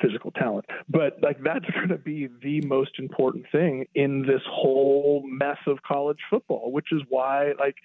physical 0.00 0.30
talent 0.32 0.66
but 0.88 1.16
like 1.22 1.38
that's 1.42 1.64
going 1.74 1.88
to 1.88 1.96
be 1.96 2.28
the 2.42 2.60
most 2.66 2.98
important 2.98 3.46
thing 3.50 3.86
in 3.94 4.22
this 4.22 4.42
whole 4.48 5.22
mess 5.26 5.56
of 5.66 5.82
college 5.82 6.18
football 6.28 6.70
which 6.70 6.88
is 6.92 7.00
why 7.08 7.52
like 7.58 7.76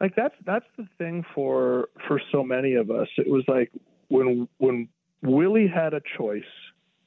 like 0.00 0.14
that's 0.14 0.34
that's 0.46 0.66
the 0.76 0.86
thing 0.98 1.24
for 1.34 1.88
for 2.06 2.20
so 2.30 2.42
many 2.42 2.74
of 2.74 2.90
us 2.90 3.08
it 3.16 3.28
was 3.28 3.44
like 3.48 3.70
when 4.08 4.48
when 4.58 4.88
willie 5.24 5.66
had 5.66 5.94
a 5.94 6.00
choice 6.16 6.42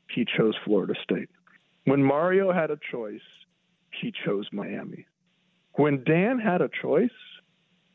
he 0.09 0.25
chose 0.25 0.55
florida 0.65 0.93
state 1.03 1.29
when 1.85 2.03
mario 2.03 2.51
had 2.51 2.71
a 2.71 2.77
choice 2.91 3.21
he 4.01 4.11
chose 4.25 4.47
miami 4.51 5.05
when 5.73 6.03
dan 6.03 6.39
had 6.39 6.61
a 6.61 6.69
choice 6.81 7.09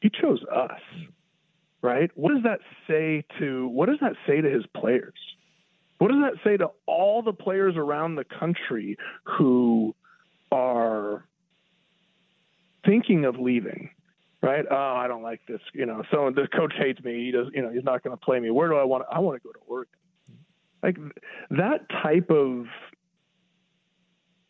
he 0.00 0.10
chose 0.10 0.42
us 0.54 0.80
right 1.82 2.10
what 2.14 2.32
does 2.32 2.42
that 2.42 2.60
say 2.88 3.24
to 3.38 3.68
what 3.68 3.86
does 3.86 3.98
that 4.00 4.14
say 4.26 4.40
to 4.40 4.48
his 4.48 4.64
players 4.74 5.14
what 6.02 6.10
does 6.10 6.20
that 6.20 6.42
say 6.42 6.56
to 6.56 6.68
all 6.86 7.22
the 7.22 7.32
players 7.32 7.74
around 7.76 8.16
the 8.16 8.24
country 8.24 8.96
who 9.38 9.94
are 10.50 11.24
thinking 12.84 13.24
of 13.24 13.38
leaving? 13.38 13.90
Right? 14.42 14.64
Oh, 14.68 14.94
I 14.96 15.06
don't 15.06 15.22
like 15.22 15.42
this. 15.46 15.60
You 15.72 15.86
know, 15.86 16.02
so 16.10 16.32
the 16.34 16.48
coach 16.48 16.72
hates 16.76 17.00
me. 17.04 17.26
He 17.26 17.30
does. 17.30 17.46
You 17.54 17.62
know, 17.62 17.70
he's 17.70 17.84
not 17.84 18.02
going 18.02 18.16
to 18.16 18.20
play 18.20 18.40
me. 18.40 18.50
Where 18.50 18.68
do 18.68 18.74
I 18.74 18.82
want? 18.82 19.04
I 19.12 19.20
want 19.20 19.40
to 19.40 19.46
go 19.46 19.52
to 19.52 19.60
Oregon. 19.68 19.94
Like 20.82 20.96
that 21.50 21.88
type 22.02 22.30
of. 22.30 22.66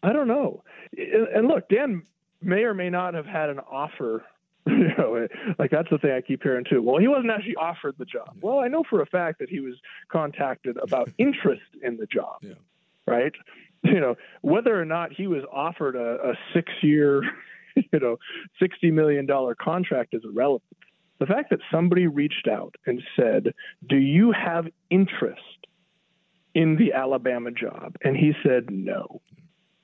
I 0.02 0.12
don't 0.12 0.28
know. 0.28 0.64
And 0.96 1.46
look, 1.46 1.68
Dan 1.68 2.02
may 2.40 2.64
or 2.64 2.74
may 2.74 2.90
not 2.90 3.14
have 3.14 3.26
had 3.26 3.50
an 3.50 3.60
offer 3.60 4.24
you 4.66 4.88
know, 4.96 5.26
like 5.58 5.72
that's 5.72 5.90
the 5.90 5.98
thing 5.98 6.12
I 6.12 6.20
keep 6.20 6.42
hearing 6.42 6.64
too. 6.68 6.82
Well, 6.82 6.98
he 6.98 7.08
wasn't 7.08 7.32
actually 7.32 7.56
offered 7.56 7.96
the 7.98 8.04
job. 8.04 8.36
Well, 8.40 8.60
I 8.60 8.68
know 8.68 8.84
for 8.88 9.02
a 9.02 9.06
fact 9.06 9.40
that 9.40 9.48
he 9.48 9.58
was 9.58 9.74
contacted 10.08 10.76
about 10.76 11.10
interest 11.18 11.62
in 11.82 11.96
the 11.96 12.06
job. 12.06 12.36
Yeah. 12.42 12.54
Right? 13.04 13.32
You 13.82 13.98
know, 13.98 14.14
whether 14.42 14.80
or 14.80 14.84
not 14.84 15.12
he 15.12 15.26
was 15.26 15.42
offered 15.52 15.96
a, 15.96 16.30
a 16.30 16.34
six-year, 16.54 17.22
you 17.76 17.98
know, 17.98 18.18
sixty 18.60 18.92
million 18.92 19.26
dollar 19.26 19.56
contract 19.56 20.14
is 20.14 20.22
irrelevant. 20.24 20.62
The 21.18 21.26
fact 21.26 21.50
that 21.50 21.58
somebody 21.72 22.06
reached 22.06 22.46
out 22.46 22.76
and 22.86 23.02
said, 23.16 23.54
"Do 23.88 23.96
you 23.96 24.30
have 24.30 24.68
interest 24.90 25.40
in 26.54 26.76
the 26.76 26.92
Alabama 26.92 27.50
job?" 27.50 27.96
and 28.02 28.16
he 28.16 28.32
said, 28.42 28.70
"No." 28.70 29.20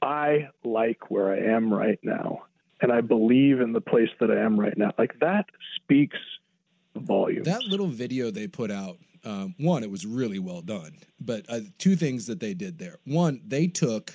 I 0.01 0.51
like 0.63 1.11
where 1.11 1.33
I 1.33 1.39
am 1.39 1.75
right 1.75 1.99
now 2.05 2.45
and 2.81 2.93
I 2.93 3.01
believe 3.01 3.61
in 3.61 3.73
the 3.73 3.81
place 3.81 4.11
that 4.21 4.31
I 4.31 4.39
am 4.41 4.59
right 4.59 4.77
now. 4.77 4.93
Like 4.99 5.19
that 5.21 5.47
speaks 5.77 6.19
volumes. 6.97 7.47
That 7.47 7.65
little 7.65 7.87
video 7.87 8.31
they 8.31 8.47
put 8.47 8.71
out, 8.71 8.99
um, 9.25 9.55
one, 9.59 9.83
it 9.83 9.91
was 9.91 10.07
really 10.07 10.39
well 10.39 10.63
done. 10.63 10.97
But 11.21 11.47
uh, 11.49 11.61
two 11.79 11.97
things 11.97 12.27
that 12.27 12.41
they 12.41 12.55
did 12.55 12.79
there. 12.79 12.99
One, 13.05 13.41
they 13.47 13.67
took 13.67 14.13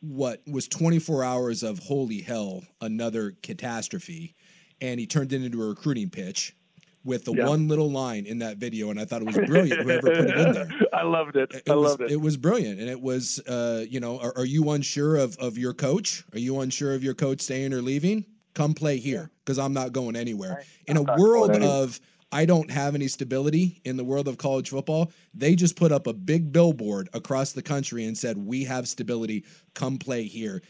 what 0.00 0.42
was 0.46 0.68
24 0.68 1.24
hours 1.24 1.62
of 1.62 1.78
holy 1.78 2.20
hell, 2.20 2.62
another 2.80 3.34
catastrophe, 3.42 4.34
and 4.80 4.98
he 4.98 5.06
turned 5.06 5.32
it 5.32 5.42
into 5.42 5.62
a 5.62 5.68
recruiting 5.68 6.10
pitch 6.10 6.54
with 7.04 7.24
the 7.24 7.32
yeah. 7.32 7.46
one 7.46 7.68
little 7.68 7.90
line 7.90 8.26
in 8.26 8.38
that 8.38 8.58
video, 8.58 8.90
and 8.90 9.00
I 9.00 9.04
thought 9.04 9.22
it 9.22 9.26
was 9.26 9.38
brilliant. 9.46 9.82
Whoever 9.82 10.02
put 10.02 10.18
it 10.18 10.38
in 10.38 10.52
there, 10.52 10.68
I 10.92 11.02
loved 11.02 11.36
it. 11.36 11.52
it 11.52 11.70
I 11.70 11.74
was, 11.74 11.90
loved 11.90 12.02
it. 12.02 12.12
It 12.12 12.20
was 12.20 12.36
brilliant, 12.36 12.80
and 12.80 12.88
it 12.88 13.00
was, 13.00 13.40
uh, 13.48 13.84
you 13.88 14.00
know, 14.00 14.18
are, 14.20 14.32
are, 14.36 14.44
you 14.44 14.70
unsure 14.70 15.16
of 15.16 15.36
of 15.38 15.58
your 15.58 15.74
coach? 15.74 16.24
Are 16.32 16.38
you 16.38 16.60
unsure 16.60 16.94
of 16.94 17.02
your 17.02 17.14
coach 17.14 17.40
staying 17.40 17.72
or 17.72 17.82
leaving? 17.82 18.24
Come 18.54 18.74
play 18.74 18.98
here 18.98 19.30
because 19.44 19.58
I'm 19.58 19.72
not 19.72 19.92
going 19.92 20.14
anywhere. 20.14 20.62
In 20.86 20.96
a 20.96 21.02
world 21.16 21.50
of 21.50 21.98
I 22.32 22.46
don't 22.46 22.70
have 22.70 22.94
any 22.94 23.08
stability 23.08 23.82
in 23.84 23.98
the 23.98 24.04
world 24.04 24.26
of 24.26 24.38
college 24.38 24.70
football. 24.70 25.12
They 25.34 25.54
just 25.54 25.76
put 25.76 25.92
up 25.92 26.06
a 26.06 26.14
big 26.14 26.50
billboard 26.50 27.10
across 27.12 27.52
the 27.52 27.62
country 27.62 28.06
and 28.06 28.16
said, 28.16 28.38
We 28.38 28.64
have 28.64 28.88
stability. 28.88 29.44
Come 29.74 29.98
play 29.98 30.24
here. 30.24 30.62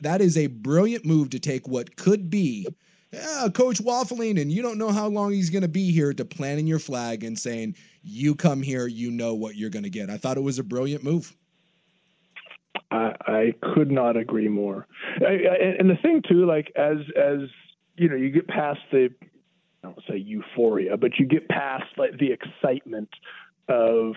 That 0.00 0.22
is 0.22 0.38
a 0.38 0.46
brilliant 0.46 1.04
move 1.04 1.28
to 1.30 1.38
take 1.38 1.68
what 1.68 1.96
could 1.96 2.30
be 2.30 2.66
yeah, 3.12 3.48
Coach 3.52 3.78
waffling, 3.82 4.40
and 4.40 4.50
you 4.50 4.62
don't 4.62 4.78
know 4.78 4.90
how 4.90 5.06
long 5.06 5.32
he's 5.32 5.50
going 5.50 5.62
to 5.62 5.68
be 5.68 5.92
here 5.92 6.14
to 6.14 6.24
planting 6.24 6.66
your 6.66 6.78
flag 6.78 7.24
and 7.24 7.38
saying, 7.38 7.76
you 8.02 8.34
come 8.34 8.62
here, 8.62 8.86
you 8.86 9.10
know 9.10 9.34
what 9.34 9.56
you're 9.56 9.70
going 9.70 9.82
to 9.84 9.90
get. 9.90 10.08
I 10.10 10.16
thought 10.16 10.36
it 10.36 10.42
was 10.42 10.58
a 10.58 10.64
brilliant 10.64 11.04
move. 11.04 11.36
I, 12.90 13.14
I 13.26 13.54
could 13.74 13.90
not 13.90 14.16
agree 14.16 14.48
more. 14.48 14.86
I, 15.20 15.32
I, 15.32 15.56
and 15.78 15.90
the 15.90 15.96
thing 16.02 16.22
too, 16.26 16.46
like 16.46 16.72
as 16.76 16.98
as 17.16 17.48
you 17.96 18.08
know, 18.08 18.16
you 18.16 18.30
get 18.30 18.48
past 18.48 18.80
the 18.90 19.10
I 19.82 19.88
don't 19.88 20.02
say 20.08 20.16
euphoria, 20.16 20.96
but 20.96 21.18
you 21.18 21.26
get 21.26 21.48
past 21.48 21.84
like 21.96 22.18
the 22.18 22.32
excitement 22.32 23.08
of 23.68 24.14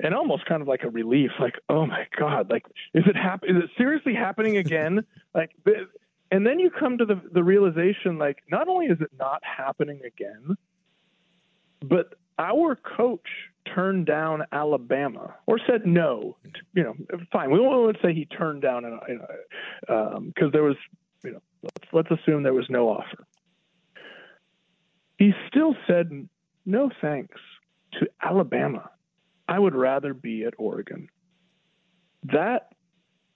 and 0.00 0.14
almost 0.14 0.46
kind 0.46 0.62
of 0.62 0.68
like 0.68 0.82
a 0.82 0.90
relief, 0.90 1.30
like 1.40 1.54
oh 1.68 1.86
my 1.86 2.06
god, 2.18 2.50
like 2.50 2.64
is 2.94 3.04
it 3.06 3.16
hap- 3.16 3.44
Is 3.44 3.56
it 3.56 3.70
seriously 3.76 4.14
happening 4.14 4.56
again? 4.56 5.04
like 5.34 5.50
and 6.30 6.46
then 6.46 6.58
you 6.58 6.70
come 6.70 6.98
to 6.98 7.04
the, 7.04 7.20
the 7.32 7.42
realization 7.42 8.18
like 8.18 8.38
not 8.50 8.68
only 8.68 8.86
is 8.86 9.00
it 9.00 9.10
not 9.18 9.42
happening 9.44 10.00
again 10.04 10.56
but 11.82 12.14
our 12.38 12.76
coach 12.76 13.28
turned 13.74 14.06
down 14.06 14.42
alabama 14.52 15.34
or 15.46 15.58
said 15.66 15.86
no. 15.86 16.36
You 16.74 16.84
know 16.84 16.94
fine. 17.32 17.50
We 17.50 17.60
won't 17.60 17.96
say 18.02 18.14
he 18.14 18.26
turned 18.26 18.62
down 18.62 18.82
because 19.86 20.16
um, 20.16 20.50
there 20.52 20.62
was 20.62 20.76
you 21.24 21.32
know 21.32 21.42
let's, 21.62 21.92
let's 21.92 22.20
assume 22.20 22.42
there 22.42 22.54
was 22.54 22.68
no 22.68 22.88
offer. 22.88 23.26
He 25.18 25.32
still 25.48 25.74
said 25.86 26.28
no 26.64 26.90
thanks 27.00 27.40
to 27.94 28.08
alabama. 28.22 28.90
I 29.48 29.58
would 29.58 29.74
rather 29.74 30.12
be 30.12 30.44
at 30.44 30.54
oregon. 30.58 31.08
That 32.24 32.72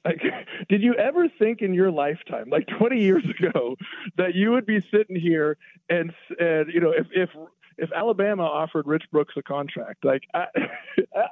like, 0.04 0.22
did 0.68 0.82
you 0.82 0.94
ever 0.94 1.28
think 1.38 1.60
in 1.62 1.74
your 1.74 1.90
lifetime, 1.90 2.48
like 2.50 2.66
20 2.78 2.98
years 3.00 3.24
ago, 3.38 3.76
that 4.16 4.34
you 4.34 4.50
would 4.52 4.66
be 4.66 4.80
sitting 4.90 5.16
here 5.16 5.56
and, 5.88 6.12
and 6.38 6.72
you 6.72 6.80
know, 6.80 6.92
if 6.92 7.06
if 7.12 7.30
if 7.78 7.90
Alabama 7.92 8.42
offered 8.42 8.86
Rich 8.86 9.04
Brooks 9.10 9.34
a 9.38 9.42
contract, 9.42 10.04
like 10.04 10.22
I, 10.34 10.46
I, 11.16 11.26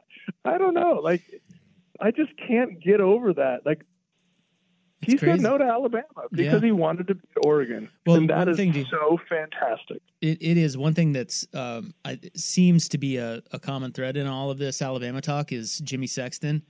I 0.45 0.59
don't 0.59 0.75
know, 0.75 1.01
like 1.03 1.23
I 2.01 2.11
just 2.11 2.31
can't 2.47 2.81
get 2.83 3.01
over 3.01 3.35
that. 3.35 3.67
Like 3.67 3.83
it's 5.03 5.13
he 5.13 5.19
crazy. 5.19 5.37
said 5.37 5.43
no 5.43 5.59
to 5.59 5.65
Alabama 5.65 6.05
because 6.31 6.55
Yeah. 6.61 6.67
he 6.67 6.73
wanted 6.73 7.07
to 7.09 7.15
be 7.17 7.23
Oregon, 7.45 7.89
Well, 8.07 8.17
and 8.17 8.31
that 8.31 8.49
is 8.49 8.57
thing 8.57 8.73
so 8.91 9.19
fantastic. 9.29 10.03
It, 10.21 10.39
it 10.41 10.57
is 10.57 10.77
one 10.77 10.95
thing 10.95 11.13
that's 11.13 11.47
um, 11.55 11.95
I, 12.05 12.19
seems 12.35 12.89
to 12.89 12.99
be 12.99 13.17
a, 13.19 13.43
a 13.53 13.59
common 13.59 13.93
thread 13.93 14.17
in 14.17 14.27
all 14.27 14.51
of 14.51 14.59
this 14.59 14.83
Alabama 14.83 15.21
talk 15.21 15.53
is 15.53 15.79
Jimmy 15.81 16.07
Sexton. 16.07 16.63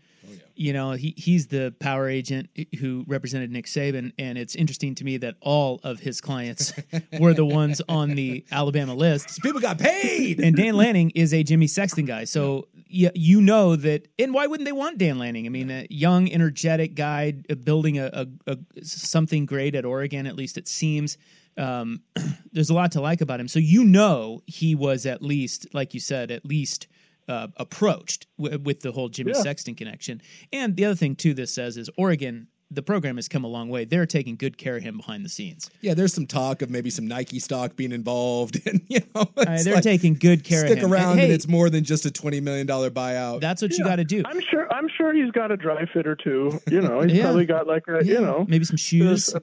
You 0.54 0.72
know, 0.72 0.92
he 0.92 1.14
he's 1.16 1.46
the 1.46 1.74
power 1.78 2.08
agent 2.08 2.50
who 2.78 3.04
represented 3.06 3.50
Nick 3.50 3.66
Saban, 3.66 4.12
and 4.18 4.36
it's 4.36 4.54
interesting 4.54 4.94
to 4.96 5.04
me 5.04 5.16
that 5.18 5.36
all 5.40 5.80
of 5.84 6.00
his 6.00 6.20
clients 6.20 6.72
were 7.20 7.32
the 7.32 7.44
ones 7.44 7.80
on 7.88 8.10
the 8.10 8.44
Alabama 8.50 8.94
list. 8.94 9.40
People 9.42 9.60
got 9.60 9.78
paid. 9.78 10.40
And 10.40 10.56
Dan 10.56 10.74
Lanning 10.74 11.10
is 11.14 11.32
a 11.32 11.42
Jimmy 11.42 11.68
Sexton 11.68 12.06
guy, 12.06 12.24
so 12.24 12.66
you, 12.88 13.10
you 13.14 13.40
know 13.40 13.76
that. 13.76 14.08
And 14.18 14.34
why 14.34 14.46
wouldn't 14.46 14.66
they 14.66 14.72
want 14.72 14.98
Dan 14.98 15.18
Lanning? 15.18 15.46
I 15.46 15.50
mean, 15.50 15.70
a 15.70 15.86
young, 15.90 16.30
energetic 16.30 16.94
guy 16.94 17.34
uh, 17.48 17.54
building 17.54 17.98
a, 17.98 18.10
a, 18.12 18.26
a 18.46 18.58
something 18.84 19.46
great 19.46 19.74
at 19.74 19.84
Oregon. 19.84 20.26
At 20.26 20.36
least 20.36 20.58
it 20.58 20.68
seems. 20.68 21.18
Um, 21.56 22.02
there's 22.52 22.70
a 22.70 22.74
lot 22.74 22.92
to 22.92 23.00
like 23.00 23.20
about 23.20 23.40
him. 23.40 23.48
So 23.48 23.58
you 23.58 23.84
know 23.84 24.42
he 24.46 24.74
was 24.74 25.06
at 25.06 25.22
least, 25.22 25.66
like 25.72 25.94
you 25.94 26.00
said, 26.00 26.30
at 26.30 26.44
least 26.44 26.88
uh, 27.28 27.48
approached 27.56 28.26
w- 28.38 28.58
with 28.58 28.80
the 28.80 28.92
whole 28.92 29.08
Jimmy 29.08 29.32
Yeah. 29.34 29.42
Sexton 29.42 29.74
connection. 29.74 30.20
And 30.52 30.76
the 30.76 30.84
other 30.86 30.94
thing 30.96 31.14
too, 31.16 31.34
this 31.34 31.52
says 31.54 31.76
is 31.76 31.88
Oregon. 31.96 32.48
The 32.70 32.82
program 32.82 33.16
has 33.16 33.28
come 33.28 33.44
a 33.44 33.48
long 33.48 33.70
way. 33.70 33.86
They're 33.86 34.04
taking 34.04 34.36
good 34.36 34.58
care 34.58 34.76
of 34.76 34.82
him 34.82 34.98
behind 34.98 35.24
the 35.24 35.30
scenes. 35.30 35.70
Yeah, 35.80 35.94
there's 35.94 36.12
some 36.12 36.26
talk 36.26 36.60
of 36.60 36.68
maybe 36.68 36.90
some 36.90 37.06
Nike 37.08 37.38
stock 37.38 37.76
being 37.76 37.92
involved, 37.92 38.60
and 38.66 38.82
you 38.88 39.00
know, 39.14 39.26
it's 39.38 39.64
they're 39.64 39.76
like, 39.76 39.82
taking 39.82 40.12
good 40.12 40.44
care 40.44 40.66
stick 40.66 40.72
of 40.72 40.78
him. 40.84 40.90
Stick 40.90 40.92
around, 40.92 41.12
and, 41.12 41.20
and 41.22 41.32
it's 41.32 41.48
more 41.48 41.70
than 41.70 41.82
just 41.82 42.04
a 42.04 42.10
twenty 42.10 42.40
million 42.40 42.66
dollar 42.66 42.90
buyout. 42.90 43.40
that's 43.40 43.62
what 43.62 43.72
you 43.78 43.84
got 43.84 43.96
to 43.96 44.04
do. 44.04 44.22
I'm 44.26 44.42
sure. 44.50 44.70
I'm 44.70 44.86
sure 44.98 45.14
he's 45.14 45.30
got 45.30 45.50
a 45.50 45.56
dry 45.56 45.86
fit 45.86 46.06
or 46.06 46.14
two. 46.14 46.60
You 46.70 46.82
know, 46.82 47.00
he's 47.00 47.12
Yeah. 47.16 47.22
probably 47.22 47.46
got 47.46 47.66
like 47.66 47.84
a 47.88 48.04
Yeah, 48.04 48.12
you 48.16 48.20
know 48.20 48.44
maybe 48.46 48.66
some 48.66 48.76
shoes. 48.76 49.34
a, 49.34 49.40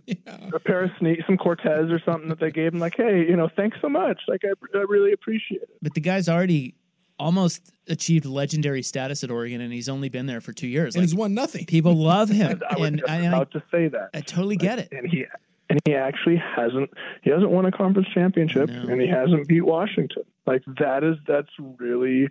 a 0.53 0.59
pair 0.59 0.83
of 0.83 0.91
sneaks, 0.99 1.23
some 1.25 1.37
Cortez 1.37 1.89
or 1.89 1.99
something 2.05 2.29
that 2.29 2.39
they 2.39 2.51
gave 2.51 2.73
him. 2.75 2.79
Like, 2.79 2.93
hey, 2.95 3.25
you 3.27 3.35
know, 3.35 3.49
thanks 3.55 3.77
so 3.81 3.89
much. 3.89 4.21
Like, 4.27 4.41
I, 4.45 4.49
I 4.77 4.81
really 4.87 5.13
appreciate 5.13 5.63
it. 5.63 5.69
but 5.81 5.95
the 5.95 6.01
guy's 6.01 6.29
already 6.29 6.75
almost 7.19 7.71
achieved 7.87 8.25
legendary 8.25 8.81
status 8.81 9.23
at 9.23 9.31
Oregon, 9.31 9.61
and 9.61 9.71
he's 9.71 9.87
only 9.89 10.09
been 10.09 10.25
there 10.25 10.41
for 10.41 10.51
two 10.53 10.67
years. 10.67 10.95
and 10.95 11.01
Like, 11.03 11.09
he's 11.09 11.15
won 11.15 11.33
nothing. 11.33 11.65
people 11.65 11.95
love 11.95 12.29
him, 12.29 12.61
I 12.69 12.77
was 12.77 12.87
and, 12.89 12.97
just 12.99 13.09
and 13.11 13.23
I, 13.25 13.27
about 13.27 13.51
to 13.51 13.63
say 13.71 13.87
that. 13.89 14.09
I 14.13 14.21
totally 14.21 14.57
get 14.57 14.79
it. 14.79 14.89
and 14.91 15.07
he 15.09 15.25
and 15.69 15.79
he 15.85 15.95
actually 15.95 16.35
hasn't 16.35 16.89
he 17.23 17.29
hasn't 17.31 17.49
won 17.49 17.65
a 17.65 17.71
conference 17.71 18.07
championship 18.13 18.69
No. 18.69 18.81
and 18.91 19.01
he 19.01 19.07
hasn't 19.07 19.47
beat 19.47 19.61
Washington. 19.65 20.23
Like 20.45 20.63
that 20.79 21.03
is 21.03 21.15
that's 21.27 21.49
really 21.79 22.27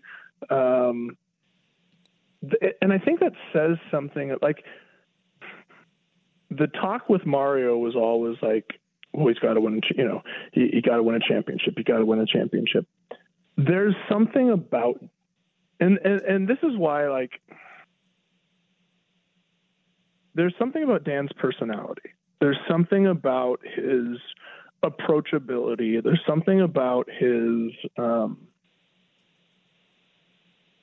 um 0.51 1.17
th- 2.43 2.75
and 2.81 2.93
I 2.93 2.99
think 2.99 3.21
that 3.21 3.33
says 3.53 3.77
something 3.91 4.37
like 4.41 4.65
the 6.51 6.67
talk 6.69 7.09
with 7.09 7.27
Mario 7.27 7.77
was 7.77 7.97
always 7.97 8.37
like 8.41 8.67
oh 9.15 9.27
he's 9.29 9.39
got 9.41 9.55
to 9.55 9.61
win 9.61 9.81
a 9.83 9.95
you 9.97 10.05
know 10.07 10.23
he, 10.53 10.69
he 10.73 10.81
got 10.81 10.97
to 10.97 11.03
win 11.03 11.17
a 11.17 11.21
championship 11.29 11.75
he 11.77 11.83
got 11.83 11.99
to 11.99 12.07
win 12.07 12.21
a 12.21 12.27
championship 12.27 12.87
there's 13.57 13.95
something 14.09 14.51
about 14.51 15.03
and, 15.81 15.99
and 15.99 16.21
and 16.23 16.49
this 16.49 16.59
is 16.63 16.77
why 16.77 17.09
like 17.09 17.31
there's 20.35 20.55
something 20.59 20.83
about 20.83 21.05
Dan's 21.05 21.31
personality. 21.39 22.11
There's 22.41 22.59
something 22.69 23.07
about 23.07 23.61
his 23.65 24.19
approachability. 24.85 26.03
There's 26.03 26.21
something 26.27 26.61
about 26.61 27.09
his 27.09 27.71
um, 27.97 28.49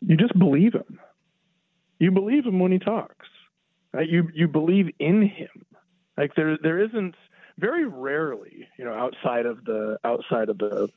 you 0.01 0.17
just 0.17 0.37
believe 0.37 0.73
him. 0.73 0.99
You 1.99 2.11
believe 2.11 2.45
him 2.45 2.59
when 2.59 2.71
he 2.71 2.79
talks. 2.79 3.27
Right? 3.93 4.09
You 4.09 4.29
you 4.33 4.47
believe 4.47 4.89
in 4.99 5.21
him. 5.21 5.65
Like 6.17 6.35
there 6.35 6.57
there 6.61 6.79
isn't 6.79 7.15
very 7.57 7.85
rarely, 7.85 8.67
you 8.77 8.85
know, 8.85 8.93
outside 8.93 9.45
of 9.45 9.63
the 9.65 9.97
outside 10.03 10.49
of 10.49 10.57
the 10.57 10.89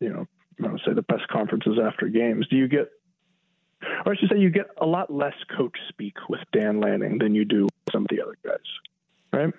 you 0.00 0.08
know, 0.08 0.26
I 0.62 0.68
would 0.68 0.80
say 0.86 0.92
the 0.92 1.02
press 1.02 1.22
conferences 1.30 1.78
after 1.82 2.08
games, 2.08 2.46
do 2.48 2.56
you 2.56 2.68
get 2.68 2.90
or 4.04 4.12
I 4.12 4.16
should 4.16 4.30
say 4.30 4.38
you 4.38 4.50
get 4.50 4.66
a 4.80 4.86
lot 4.86 5.12
less 5.12 5.34
coach 5.56 5.76
speak 5.88 6.16
with 6.28 6.40
Dan 6.52 6.80
Lanning 6.80 7.18
than 7.18 7.34
you 7.34 7.44
do 7.44 7.64
with 7.64 7.92
some 7.92 8.02
of 8.02 8.08
the 8.08 8.22
other 8.22 8.36
guys. 8.44 8.56
Right? 9.32 9.54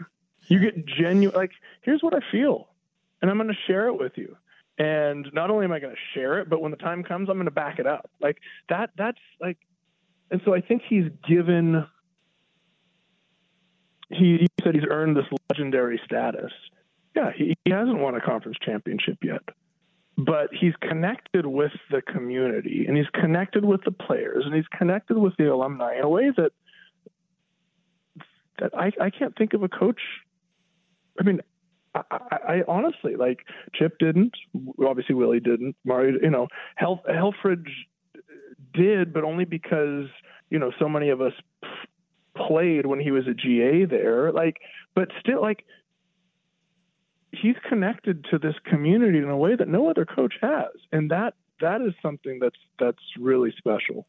You 0.47 0.59
get 0.59 0.85
genuine 0.85 1.35
like 1.35 1.51
here's 1.81 2.01
what 2.01 2.13
I 2.13 2.19
feel 2.31 2.69
and 3.21 3.29
I'm 3.29 3.37
going 3.37 3.49
to 3.49 3.55
share 3.67 3.87
it 3.87 3.99
with 3.99 4.13
you. 4.15 4.35
And 4.77 5.27
not 5.33 5.49
only 5.49 5.65
am 5.65 5.71
I 5.71 5.79
going 5.79 5.95
to 5.95 6.19
share 6.19 6.39
it, 6.39 6.49
but 6.49 6.61
when 6.61 6.71
the 6.71 6.77
time 6.77 7.03
comes 7.03 7.29
I'm 7.29 7.35
going 7.35 7.45
to 7.45 7.51
back 7.51 7.79
it 7.79 7.87
up. 7.87 8.09
Like 8.21 8.37
that 8.69 8.91
that's 8.97 9.19
like 9.39 9.57
and 10.31 10.41
so 10.45 10.53
I 10.53 10.61
think 10.61 10.83
he's 10.87 11.05
given 11.27 11.85
he, 14.09 14.37
he 14.37 14.47
said 14.63 14.75
he's 14.75 14.85
earned 14.89 15.17
this 15.17 15.25
legendary 15.49 15.99
status. 16.05 16.51
Yeah, 17.15 17.31
he, 17.35 17.55
he 17.63 17.71
hasn't 17.71 17.97
won 17.97 18.13
a 18.15 18.21
conference 18.21 18.57
championship 18.61 19.17
yet 19.23 19.41
but 20.17 20.49
he's 20.53 20.73
connected 20.81 21.45
with 21.45 21.73
the 21.91 22.01
community 22.01 22.85
and 22.87 22.95
he's 22.95 23.09
connected 23.13 23.65
with 23.65 23.83
the 23.83 23.91
players 23.91 24.43
and 24.45 24.55
he's 24.55 24.67
connected 24.77 25.17
with 25.17 25.33
the 25.37 25.51
alumni 25.51 25.95
in 25.97 26.03
a 26.03 26.09
way 26.09 26.31
that 26.37 26.51
that 28.59 28.71
I, 28.73 28.91
I 29.01 29.09
can't 29.09 29.37
think 29.37 29.53
of 29.53 29.63
a 29.63 29.67
coach. 29.67 29.99
I 31.19 31.23
mean, 31.23 31.41
I, 31.93 32.01
I, 32.09 32.37
I 32.47 32.61
honestly 32.67 33.17
like 33.17 33.39
Chip 33.73 33.97
didn't. 33.99 34.33
Obviously, 34.85 35.15
Willie 35.15 35.41
didn't. 35.41 35.75
Mario, 35.83 36.17
you 36.21 36.29
know, 36.29 36.47
Hel, 36.75 37.01
Helfrich 37.09 37.67
did, 38.73 39.13
but 39.13 39.25
only 39.25 39.43
because 39.43 40.05
you 40.49 40.59
know 40.59 40.71
so 40.79 40.87
many 40.87 41.09
of 41.09 41.19
us 41.19 41.33
played 42.35 42.85
when 42.85 42.99
he 42.99 43.11
was 43.11 43.27
a 43.27 43.33
GA 43.33 43.85
there. 43.85 44.31
Like, 44.31 44.57
but 44.93 45.09
still, 45.19 45.41
like 45.41 45.65
he's 47.41 47.55
connected 47.67 48.25
to 48.31 48.37
this 48.37 48.55
community 48.65 49.17
in 49.17 49.29
a 49.29 49.37
way 49.37 49.55
that 49.55 49.67
no 49.67 49.89
other 49.89 50.05
coach 50.05 50.33
has, 50.41 50.71
and 50.91 51.11
that 51.11 51.33
that 51.61 51.81
is 51.81 51.93
something 52.01 52.39
that's 52.39 52.59
that's 52.79 53.01
really 53.19 53.53
special. 53.57 54.07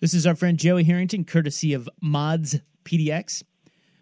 This 0.00 0.14
is 0.14 0.26
our 0.26 0.34
friend 0.34 0.58
Joey 0.58 0.84
Harrington, 0.84 1.24
courtesy 1.24 1.72
of 1.72 1.88
Mods 2.02 2.60
PDX. 2.84 3.42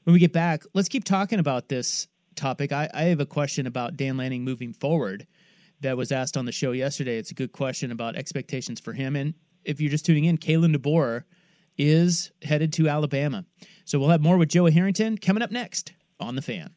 When 0.05 0.14
we 0.14 0.18
get 0.18 0.33
back, 0.33 0.64
let's 0.75 0.88
keep 0.88 1.05
talking 1.05 1.38
about 1.38 1.68
this 1.68 2.09
topic. 2.35 2.73
I, 2.73 2.90
I 2.92 3.03
have 3.05 3.21
a 3.21 3.27
question 3.27 3.66
about 3.66 3.97
Dan 3.97 4.16
Lanning 4.16 4.42
moving 4.45 4.73
forward 4.73 5.27
that 5.81 5.97
was 5.97 6.11
asked 6.11 6.37
on 6.37 6.45
the 6.45 6.53
show 6.53 6.73
yesterday. 6.73 7.18
It's 7.18 7.31
a 7.31 7.35
good 7.35 7.53
question 7.53 7.92
about 7.92 8.16
expectations 8.16 8.81
for 8.81 8.92
him. 8.92 9.14
And 9.14 9.35
if 9.64 9.81
you're 9.81 9.90
just 9.90 10.07
tuning 10.07 10.25
in, 10.25 10.38
Kalen 10.38 10.75
DeBoer 10.75 11.23
is 11.79 12.33
headed 12.42 12.73
to 12.75 12.88
Alabama. 12.88 13.45
So 13.85 13.99
we'll 13.99 14.11
have 14.11 14.23
more 14.23 14.38
with 14.38 14.49
Joey 14.49 14.73
Harrington 14.73 15.18
coming 15.18 15.42
up 15.42 15.51
next 15.51 15.92
on 16.21 16.37
The 16.37 16.42
Fan. 16.42 16.75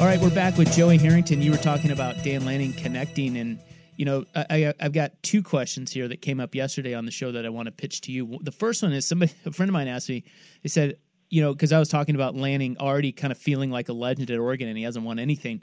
All 0.00 0.06
right, 0.06 0.18
we're 0.18 0.34
back 0.34 0.56
with 0.56 0.72
Joey 0.72 0.96
Harrington. 0.96 1.42
You 1.42 1.50
were 1.50 1.58
talking 1.58 1.90
about 1.90 2.24
Dan 2.24 2.46
Lanning 2.46 2.72
connecting, 2.72 3.36
and 3.36 3.58
you 3.98 4.06
know, 4.06 4.24
I, 4.34 4.72
I've 4.80 4.94
got 4.94 5.12
two 5.22 5.42
questions 5.42 5.92
here 5.92 6.08
that 6.08 6.22
came 6.22 6.40
up 6.40 6.54
yesterday 6.54 6.94
on 6.94 7.04
the 7.04 7.10
show 7.10 7.30
that 7.32 7.44
I 7.44 7.50
want 7.50 7.66
to 7.66 7.70
pitch 7.70 8.00
to 8.02 8.12
you. 8.12 8.38
The 8.40 8.50
first 8.50 8.82
one 8.82 8.94
is 8.94 9.06
somebody, 9.06 9.30
a 9.44 9.52
friend 9.52 9.68
of 9.68 9.74
mine 9.74 9.88
asked 9.88 10.08
me. 10.08 10.24
They 10.62 10.70
said, 10.70 10.96
you 11.28 11.42
know, 11.42 11.52
because 11.52 11.70
I 11.70 11.78
was 11.78 11.90
talking 11.90 12.14
about 12.14 12.34
Lanning 12.34 12.78
already 12.78 13.12
kind 13.12 13.30
of 13.30 13.36
feeling 13.36 13.70
like 13.70 13.90
a 13.90 13.92
legend 13.92 14.30
at 14.30 14.38
Oregon, 14.38 14.68
and 14.68 14.78
he 14.78 14.84
hasn't 14.84 15.04
won 15.04 15.18
anything. 15.18 15.62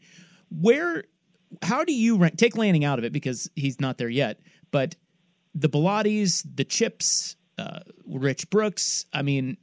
Where, 0.52 1.06
how 1.64 1.84
do 1.84 1.94
you 1.94 2.18
rank? 2.18 2.38
Take 2.38 2.56
Lanning 2.56 2.86
out 2.86 3.00
of 3.00 3.06
it 3.06 3.14
because 3.14 3.50
he's 3.56 3.82
not 3.82 3.98
there 3.98 4.08
yet, 4.08 4.40
but 4.70 4.96
the 5.56 5.68
Bellottis, 5.68 6.46
the 6.54 6.64
Chips, 6.64 7.38
uh, 7.58 7.80
Rich 8.06 8.52
Brooks. 8.52 9.08
I 9.12 9.24
mean, 9.24 9.58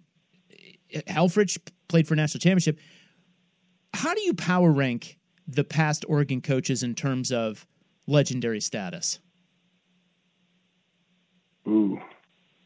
Helfrich 0.93 1.61
played 1.87 2.09
for 2.09 2.17
national 2.17 2.41
championship 2.41 2.81
how 3.95 4.15
do 4.15 4.23
you 4.23 4.35
power 4.35 4.71
rank 4.71 5.19
the 5.47 5.65
past 5.65 6.05
Oregon 6.09 6.41
coaches 6.41 6.83
in 6.83 6.95
terms 6.95 7.33
of 7.33 7.67
legendary 8.07 8.61
status? 8.61 9.21
Ooh. 11.67 11.99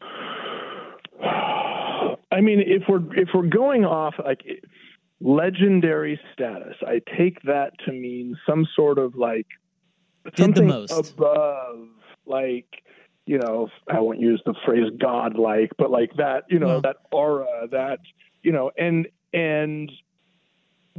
I 2.31 2.41
mean, 2.41 2.61
if 2.65 2.83
we're 2.87 3.03
if 3.15 3.29
we're 3.33 3.47
going 3.47 3.85
off 3.85 4.15
like 4.23 4.41
legendary 5.19 6.19
status, 6.33 6.75
I 6.85 7.01
take 7.17 7.41
that 7.43 7.73
to 7.85 7.91
mean 7.91 8.37
some 8.47 8.67
sort 8.75 8.97
of 8.97 9.15
like 9.15 9.47
something 10.35 10.67
most. 10.67 10.91
above, 10.91 11.87
like 12.25 12.67
you 13.25 13.37
know, 13.37 13.69
I 13.87 13.99
won't 13.99 14.19
use 14.19 14.41
the 14.45 14.55
phrase 14.65 14.89
godlike, 14.99 15.71
but 15.77 15.91
like 15.91 16.11
that, 16.17 16.45
you 16.49 16.57
know, 16.57 16.81
that 16.81 16.97
aura, 17.11 17.67
that 17.71 17.99
you 18.41 18.51
know, 18.51 18.71
and 18.77 19.07
and 19.33 19.91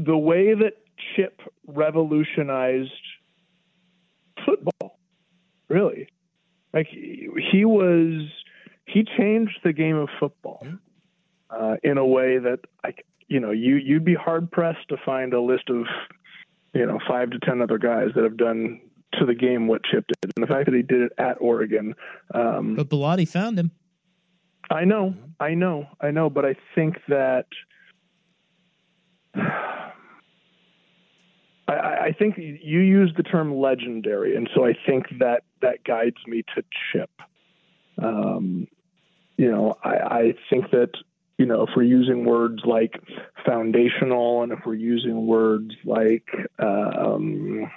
the 0.04 0.16
way 0.16 0.54
that 0.54 0.74
Chip 1.14 1.40
revolutionized 1.66 2.90
football, 4.44 4.98
really, 5.68 6.08
like 6.72 6.86
he, 6.88 7.64
was, 7.64 8.28
he 8.86 9.04
changed 9.18 9.58
the 9.64 9.72
game 9.72 9.96
of 9.96 10.08
football 10.18 10.66
uh, 11.50 11.76
in 11.82 11.98
a 11.98 12.06
way 12.06 12.38
that, 12.38 12.60
like, 12.84 13.04
you 13.28 13.38
know, 13.38 13.52
you 13.52 13.76
you'd 13.76 14.04
be 14.04 14.14
hard 14.14 14.50
pressed 14.50 14.88
to 14.88 14.96
find 15.04 15.32
a 15.32 15.40
list 15.40 15.70
of, 15.70 15.86
you 16.74 16.84
know, 16.84 16.98
five 17.06 17.30
to 17.30 17.38
ten 17.38 17.62
other 17.62 17.78
guys 17.78 18.08
that 18.16 18.24
have 18.24 18.36
done 18.36 18.80
to 19.14 19.24
the 19.24 19.34
game 19.34 19.68
what 19.68 19.84
Chip 19.84 20.04
did, 20.06 20.32
and 20.36 20.42
the 20.42 20.46
fact 20.46 20.66
that 20.66 20.74
he 20.74 20.82
did 20.82 21.02
it 21.02 21.12
at 21.18 21.36
Oregon. 21.40 21.94
Um, 22.34 22.74
But 22.74 22.88
Bellotti 22.88 23.28
found 23.28 23.58
him. 23.58 23.70
I 24.70 24.84
know, 24.84 25.14
I 25.38 25.54
know, 25.54 25.86
I 26.00 26.10
know, 26.10 26.30
but 26.30 26.44
I 26.44 26.54
think 26.74 26.98
that 27.08 27.46
I, 32.00 32.12
think 32.12 32.36
you 32.38 32.80
use 32.80 33.12
the 33.16 33.22
term 33.22 33.54
legendary, 33.54 34.36
and 34.36 34.48
so 34.54 34.64
I 34.64 34.74
think 34.86 35.06
that 35.18 35.42
that 35.62 35.84
guides 35.84 36.16
me 36.26 36.42
to 36.54 36.64
Chip. 36.92 37.10
Um, 37.98 38.66
you 39.36 39.50
know, 39.50 39.76
I, 39.84 39.90
I 39.90 40.34
think 40.48 40.70
that 40.70 40.90
you 41.38 41.46
know, 41.46 41.62
if 41.62 41.70
we're 41.74 41.84
using 41.84 42.24
words 42.24 42.62
like 42.64 43.00
foundational, 43.46 44.42
and 44.42 44.52
if 44.52 44.60
we're 44.66 44.74
using 44.74 45.26
words 45.26 45.74
like 45.84 46.28
um, 46.58 47.70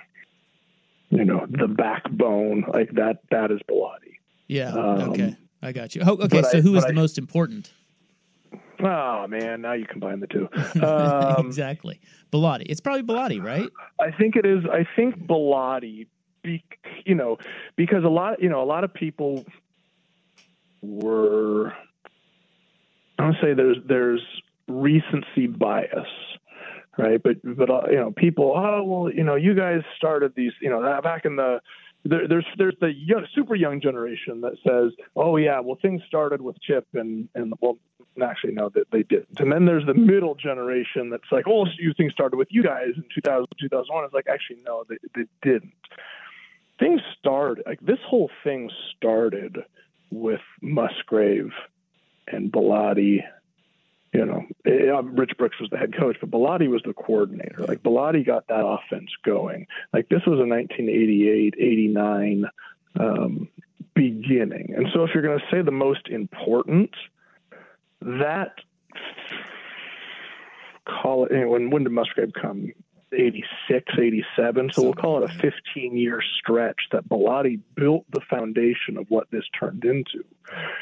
you 1.10 1.26
know, 1.26 1.46
the 1.50 1.68
backbone, 1.68 2.66
like 2.74 2.92
that, 2.94 3.20
that 3.32 3.52
is 3.52 3.60
Bellotti. 3.70 4.18
Yeah. 4.48 4.70
Um, 4.74 5.12
okay. 5.12 5.38
I 5.62 5.72
got 5.72 5.96
you. 5.96 6.02
Oh, 6.06 6.18
okay. 6.24 6.42
So 6.42 6.58
I- 6.58 6.62
who 6.62 6.76
is 6.76 6.84
the 6.84 6.90
I- 6.90 6.94
most 6.94 7.18
important? 7.18 7.72
Oh 8.82 9.28
man, 9.28 9.62
now 9.62 9.74
you 9.74 9.86
combine 9.86 10.20
the 10.20 10.28
two. 10.28 10.50
Um, 10.84 11.46
exactly. 11.46 12.00
Bellotti. 12.32 12.66
It's 12.68 12.82
probably 12.82 13.04
Bellotti, 13.04 13.42
right? 13.42 13.70
I 14.00 14.12
think 14.12 14.36
it 14.36 14.46
is. 14.46 14.64
I 14.66 14.88
think 14.96 15.16
Bellotti, 15.28 16.08
be, 16.44 16.64
you 17.06 17.16
know, 17.16 17.38
because 17.76 18.04
a 18.04 18.10
lot, 18.10 18.42
you 18.42 18.50
know, 18.50 18.62
a 18.62 18.66
lot 18.66 18.84
of 18.84 18.94
people 18.94 19.46
were. 20.82 21.74
I 23.20 23.24
want 23.24 23.36
to 23.36 23.42
say 23.42 23.54
there's 23.54 23.78
there's 23.88 24.22
recency 24.68 25.48
bias, 25.48 26.08
right? 26.98 27.22
But 27.22 27.38
but 27.44 27.70
uh, 27.70 27.82
you 27.90 27.98
know, 27.98 28.12
people, 28.12 28.54
oh 28.56 28.84
well, 28.84 29.14
you 29.14 29.24
know, 29.24 29.36
you 29.36 29.54
guys 29.54 29.82
started 29.96 30.34
these, 30.36 30.54
you 30.62 30.70
know, 30.70 31.00
back 31.02 31.26
in 31.26 31.36
the. 31.36 31.62
There, 32.06 32.28
there's 32.28 32.46
there's 32.58 32.76
the 32.82 32.94
young, 32.94 33.26
super 33.34 33.56
young 33.56 33.80
generation 33.80 34.42
that 34.42 34.54
says, 34.68 34.92
oh 35.16 35.38
yeah, 35.38 35.60
well 35.60 35.78
things 35.82 36.02
started 36.08 36.42
with 36.42 36.62
Chip 36.62 36.86
and 36.94 37.30
and 37.34 37.54
well 37.62 37.78
actually 38.22 38.54
no 38.54 38.70
that 38.70 38.92
they 38.92 39.04
didn't. 39.04 39.40
And 39.40 39.52
then 39.52 39.66
there's 39.66 39.86
the 39.86 39.94
middle 39.94 40.36
generation 40.36 41.10
that's 41.10 41.32
like, 41.32 41.46
oh 41.48 41.66
you 41.78 41.94
things 41.96 42.14
started 42.14 42.38
with 42.38 42.50
you 42.52 42.62
guys 42.64 42.90
in 42.96 43.04
2000 43.16 43.48
2001. 43.60 44.06
It's 44.06 44.14
like 44.14 44.28
actually 44.30 44.60
no 44.66 44.84
they, 44.90 44.98
they 45.16 45.26
didn't. 45.42 45.74
Things 46.80 47.02
started 47.20 47.64
like 47.66 47.80
this 47.80 48.00
whole 48.06 48.30
thing 48.44 48.70
started 48.98 49.60
with 50.12 50.42
Musgrave 50.62 51.52
and 52.28 52.52
Bellotti. 52.52 53.20
You 54.14 54.26
know, 54.26 54.46
eh, 54.66 55.02
Rich 55.04 55.32
Brooks 55.38 55.60
was 55.60 55.70
the 55.72 55.78
head 55.78 55.98
coach, 55.98 56.18
but 56.22 56.30
Bellotti 56.30 56.70
was 56.70 56.84
the 56.86 56.94
coordinator. 56.94 57.66
Like 57.68 57.82
Bellotti 57.82 58.26
got 58.26 58.48
that 58.48 58.64
offense 58.66 59.10
going. 59.26 59.66
Like 59.92 60.08
this 60.10 60.22
was 60.28 60.40
a 60.40 60.46
1988, 60.46 61.56
89 61.58 62.46
um, 63.00 63.48
beginning. 63.96 64.74
And 64.76 64.88
so 64.94 65.04
if 65.04 65.12
you're 65.14 65.24
going 65.24 65.40
to 65.40 65.46
say 65.52 65.62
the 65.64 65.72
most 65.72 66.08
important, 66.10 66.92
that 68.02 68.54
call 70.86 71.26
it 71.26 71.46
when 71.48 71.70
when 71.70 71.84
did 71.84 71.92
Musgrave 71.92 72.34
come? 72.40 72.72
86, 73.14 73.94
87. 73.98 74.72
So 74.74 74.84
we'll 74.84 74.94
call 74.94 75.24
it 75.24 75.30
a 75.30 75.34
15 75.40 75.98
year 75.98 76.22
stretch 76.40 76.80
that 76.92 77.08
Bellotti 77.08 77.60
built 77.76 78.06
the 78.12 78.22
foundation 78.30 78.98
of 78.98 79.06
what 79.10 79.30
this 79.32 79.44
turned 79.60 79.86
into. 79.86 80.24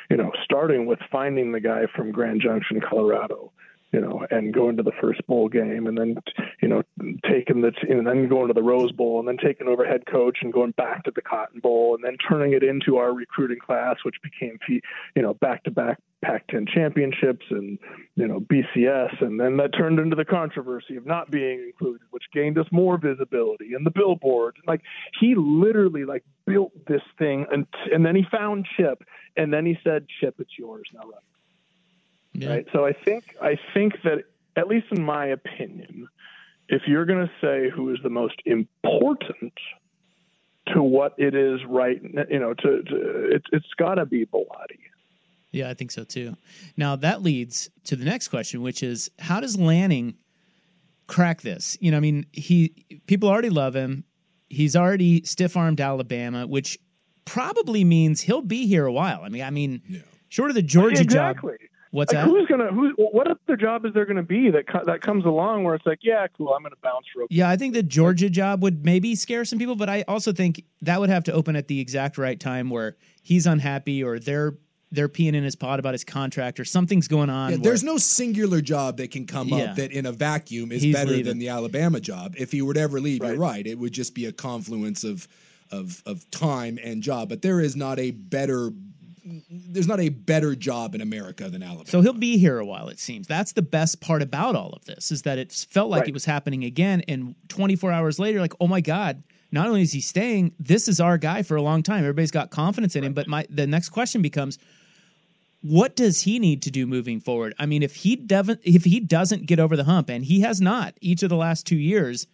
You 0.10 0.18
know, 0.18 0.32
starting 0.44 0.86
with 0.86 1.00
finding 1.12 1.52
the 1.52 1.60
guy 1.60 1.86
from 1.96 2.12
Grand 2.12 2.42
Junction, 2.42 2.82
Colorado, 2.82 3.52
you 3.92 4.00
know, 4.00 4.26
and 4.32 4.54
going 4.54 4.78
to 4.78 4.84
the 4.84 4.94
first 5.02 5.26
bowl 5.28 5.50
game, 5.50 5.88
and 5.88 5.98
then 5.98 6.16
you 6.62 6.68
know 6.68 6.84
taking 7.30 7.62
the 7.62 7.72
and 7.90 8.08
then 8.08 8.28
going 8.28 8.48
to 8.48 8.54
the 8.54 8.64
Rose 8.64 8.92
Bowl, 8.92 9.20
and 9.20 9.28
then 9.28 9.38
taking 9.38 9.68
over 9.68 9.86
head 9.86 10.06
coach 10.06 10.40
and 10.42 10.54
going 10.54 10.72
back 10.72 11.04
to 11.04 11.12
the 11.14 11.22
Cotton 11.22 11.60
Bowl, 11.60 11.96
and 11.96 12.04
then 12.04 12.18
turning 12.18 12.54
it 12.54 12.64
into 12.64 12.98
our 12.98 13.14
recruiting 13.14 13.60
class, 13.60 13.98
which 14.04 14.16
became 14.24 14.58
you 14.68 15.22
know 15.22 15.34
back 15.36 15.64
to 15.64 15.72
back 15.72 16.00
Pac-10 16.24 16.70
championships 16.70 17.46
and 17.50 17.80
you 18.16 18.28
know 18.28 18.40
BCS, 18.40 19.22
and 19.22 19.40
then 19.40 19.58
that 19.58 19.74
turned 19.76 20.00
into 20.00 20.16
the 20.16 20.26
controversy 20.26 20.96
of 20.96 21.06
not 21.06 21.32
being 21.32 21.60
included, 21.60 22.08
which 22.12 22.24
gained 22.34 22.58
us 22.58 22.68
more 22.72 22.98
visibility 22.98 23.74
and 23.74 23.86
the 23.86 23.92
billboards. 23.92 24.58
Like 24.68 24.82
he 25.20 25.36
literally 25.36 26.06
like 26.06 26.24
built 26.46 26.72
this 26.88 27.02
thing, 27.18 27.46
and 27.52 27.66
and 27.92 28.06
then 28.06 28.16
he 28.16 28.24
found 28.32 28.68
Chip, 28.78 29.04
and 29.36 29.52
then 29.52 29.66
he 29.66 29.78
said, 29.84 30.06
"Chip, 30.20 30.36
it's 30.40 30.58
yours 30.58 30.88
now." 30.94 31.02
Run 31.02 31.20
Yeah. 32.34 32.50
right? 32.50 32.68
So 32.72 32.86
I 32.86 32.94
think 32.94 33.36
I 33.42 33.58
think 33.74 34.02
that 34.04 34.24
at 34.56 34.68
least 34.68 34.88
in 34.92 35.04
my 35.04 35.28
opinion, 35.28 36.08
if 36.70 36.84
you're 36.88 37.06
going 37.06 37.28
to 37.28 37.32
say 37.42 37.70
who 37.70 37.92
is 37.94 38.00
the 38.04 38.10
most 38.10 38.36
important 38.46 39.54
to 40.74 40.82
what 40.82 41.14
it 41.18 41.36
is 41.36 41.60
right, 41.68 42.02
you 42.30 42.40
know, 42.40 42.54
to, 42.54 42.84
to 42.84 43.36
it, 43.36 43.44
it's 43.52 43.74
got 43.78 43.96
to 43.96 44.06
be 44.06 44.26
Bellotti. 44.26 44.80
Yeah, 45.52 45.70
I 45.70 45.74
think 45.74 45.92
so 45.92 46.04
too. 46.06 46.36
Now 46.78 46.96
that 46.98 47.22
leads 47.22 47.70
to 47.86 47.96
the 47.96 48.06
next 48.06 48.30
question, 48.30 48.62
which 48.62 48.84
is 48.84 49.12
how 49.20 49.42
does 49.42 49.58
Lanning 49.58 50.16
crack 51.08 51.42
this? 51.42 51.78
You 51.82 51.92
know, 51.92 51.98
I 51.98 52.00
mean, 52.00 52.26
he 52.32 52.74
people 53.08 53.28
already 53.28 53.50
love 53.50 53.76
him. 53.76 54.06
He's 54.50 54.76
already 54.76 55.24
stiff 55.24 55.58
armed 55.58 55.82
Alabama, 55.82 56.48
which 56.48 56.80
probably 57.26 57.84
means 57.84 58.22
he'll 58.22 58.42
be 58.42 58.66
here 58.66 58.86
a 58.86 58.92
while. 58.92 59.22
I 59.24 59.30
mean, 59.30 59.44
I 59.44 59.50
mean, 59.50 60.04
short 60.30 60.52
of 60.52 60.56
the 60.56 60.62
Georgia 60.62 61.04
job. 61.04 61.38
Exactly. 61.94 61.98
What's 62.00 62.14
like 62.14 62.24
that? 62.26 62.30
who's 62.30 62.48
gonna 62.48 62.72
who? 62.72 62.94
What 63.12 63.28
other 63.28 63.58
job 63.58 63.86
is 63.86 63.94
there 63.94 64.06
going 64.06 64.18
to 64.18 64.24
be 64.24 64.50
that 64.52 64.68
co- 64.68 64.84
that 64.86 65.02
comes 65.02 65.26
along 65.26 65.64
where 65.64 65.76
it's 65.76 65.86
like, 65.86 66.00
yeah, 66.02 66.26
cool, 66.38 66.54
I'm 66.54 66.62
going 66.62 66.72
to 66.72 66.78
bounce 66.82 67.06
real. 67.16 67.28
Yeah, 67.30 67.50
I 67.50 67.58
think 67.58 67.74
the 67.74 67.84
Georgia 67.84 68.30
job 68.30 68.62
would 68.64 68.86
maybe 68.86 69.16
scare 69.16 69.46
some 69.46 69.60
people, 69.60 69.76
but 69.76 69.90
I 69.90 70.04
also 70.08 70.32
think 70.32 70.64
that 70.82 71.00
would 71.00 71.10
have 71.10 71.24
to 71.26 71.34
open 71.34 71.56
at 71.56 71.68
the 71.68 71.80
exact 71.80 72.18
right 72.18 72.40
time 72.40 72.70
where 72.70 72.96
he's 73.24 73.46
unhappy 73.46 74.04
or 74.04 74.20
they're 74.20 74.56
they're 74.94 75.08
peeing 75.08 75.36
in 75.36 75.44
his 75.46 75.56
pot 75.56 75.80
about 75.80 75.94
his 75.94 76.04
contract 76.04 76.60
or 76.60 76.66
something's 76.66 77.08
going 77.08 77.30
on. 77.30 77.50
Yeah, 77.52 77.56
where- 77.58 77.64
there's 77.64 77.84
no 77.84 77.98
singular 77.98 78.60
job 78.60 78.98
that 78.98 79.10
can 79.12 79.26
come 79.26 79.48
Yeah. 79.48 79.58
up 79.72 79.76
that 79.78 79.92
in 79.94 80.06
a 80.06 80.12
vacuum 80.12 80.72
is 80.74 80.82
He's 80.82 80.94
better 80.94 81.12
leaving. 81.12 81.26
than 81.28 81.40
the 81.40 81.48
Alabama 81.48 82.02
job. 82.02 82.36
If 82.38 82.52
he 82.52 82.62
would 82.62 82.76
ever 82.78 83.00
leave, 83.00 83.22
you're 83.24 83.32
Right. 83.32 83.38
right. 83.40 83.68
It 83.68 83.80
would 83.80 83.94
just 83.94 84.14
be 84.16 84.26
a 84.26 84.32
confluence 84.34 85.04
of 85.04 85.28
of 85.72 86.04
of 86.06 86.30
time 86.32 86.78
and 86.84 87.02
job. 87.02 87.30
But 87.30 87.42
there 87.42 87.62
is 87.62 87.78
not 87.78 87.98
a 88.00 88.12
better 88.12 88.72
there's 89.50 89.88
not 89.88 90.00
a 90.00 90.10
better 90.10 90.56
job 90.56 90.96
in 90.96 91.02
America 91.02 91.50
than 91.50 91.62
Alabama. 91.62 91.88
So 91.90 92.02
he'll 92.02 92.14
be 92.14 92.38
here 92.38 92.60
a 92.60 92.66
while, 92.66 92.88
it 92.90 93.00
seems. 93.00 93.28
That's 93.28 93.52
the 93.54 93.62
best 93.62 94.02
part 94.02 94.22
about 94.22 94.56
all 94.56 94.72
of 94.74 94.86
this 94.86 95.12
is 95.12 95.22
that 95.24 95.38
it 95.38 95.52
felt 95.52 95.90
like 95.90 96.02
Right. 96.02 96.10
it 96.10 96.14
was 96.14 96.26
happening 96.26 96.64
again. 96.64 97.02
And 97.08 97.36
24 97.50 97.92
hours 97.92 98.18
later, 98.20 98.40
like, 98.40 98.54
oh 98.60 98.68
my 98.68 98.82
God, 98.82 99.22
not 99.52 99.68
only 99.68 99.82
is 99.82 99.92
he 99.92 100.02
staying, 100.02 100.54
this 100.60 100.88
is 100.88 101.00
our 101.00 101.18
guy 101.18 101.44
for 101.44 101.56
a 101.56 101.62
long 101.62 101.84
time. 101.84 102.00
Everybody's 102.00 102.32
got 102.32 102.50
confidence 102.52 102.96
in 102.96 103.04
him. 103.04 103.14
But 103.14 103.28
my 103.28 103.46
the 103.50 103.68
next 103.68 103.90
question 103.90 104.22
becomes, 104.22 104.58
what 105.62 105.96
does 105.96 106.22
he 106.22 106.40
need 106.40 106.64
to 106.64 106.72
do 106.72 106.88
moving 106.88 107.20
forward? 107.20 107.54
I 107.60 107.66
mean, 107.68 107.84
if 107.84 107.96
he 107.96 108.16
doesn't 108.16 108.62
if 108.64 108.84
he 108.84 109.00
doesn't 109.00 109.46
get 109.46 109.60
over 109.60 109.76
the 109.78 109.84
hump, 109.84 110.10
and 110.10 110.26
he 110.26 110.42
has 110.42 110.60
not 110.62 110.96
each 111.02 111.22
of 111.22 111.30
the 111.30 111.36
last 111.36 111.68
two 111.68 111.76
years, 111.78 112.26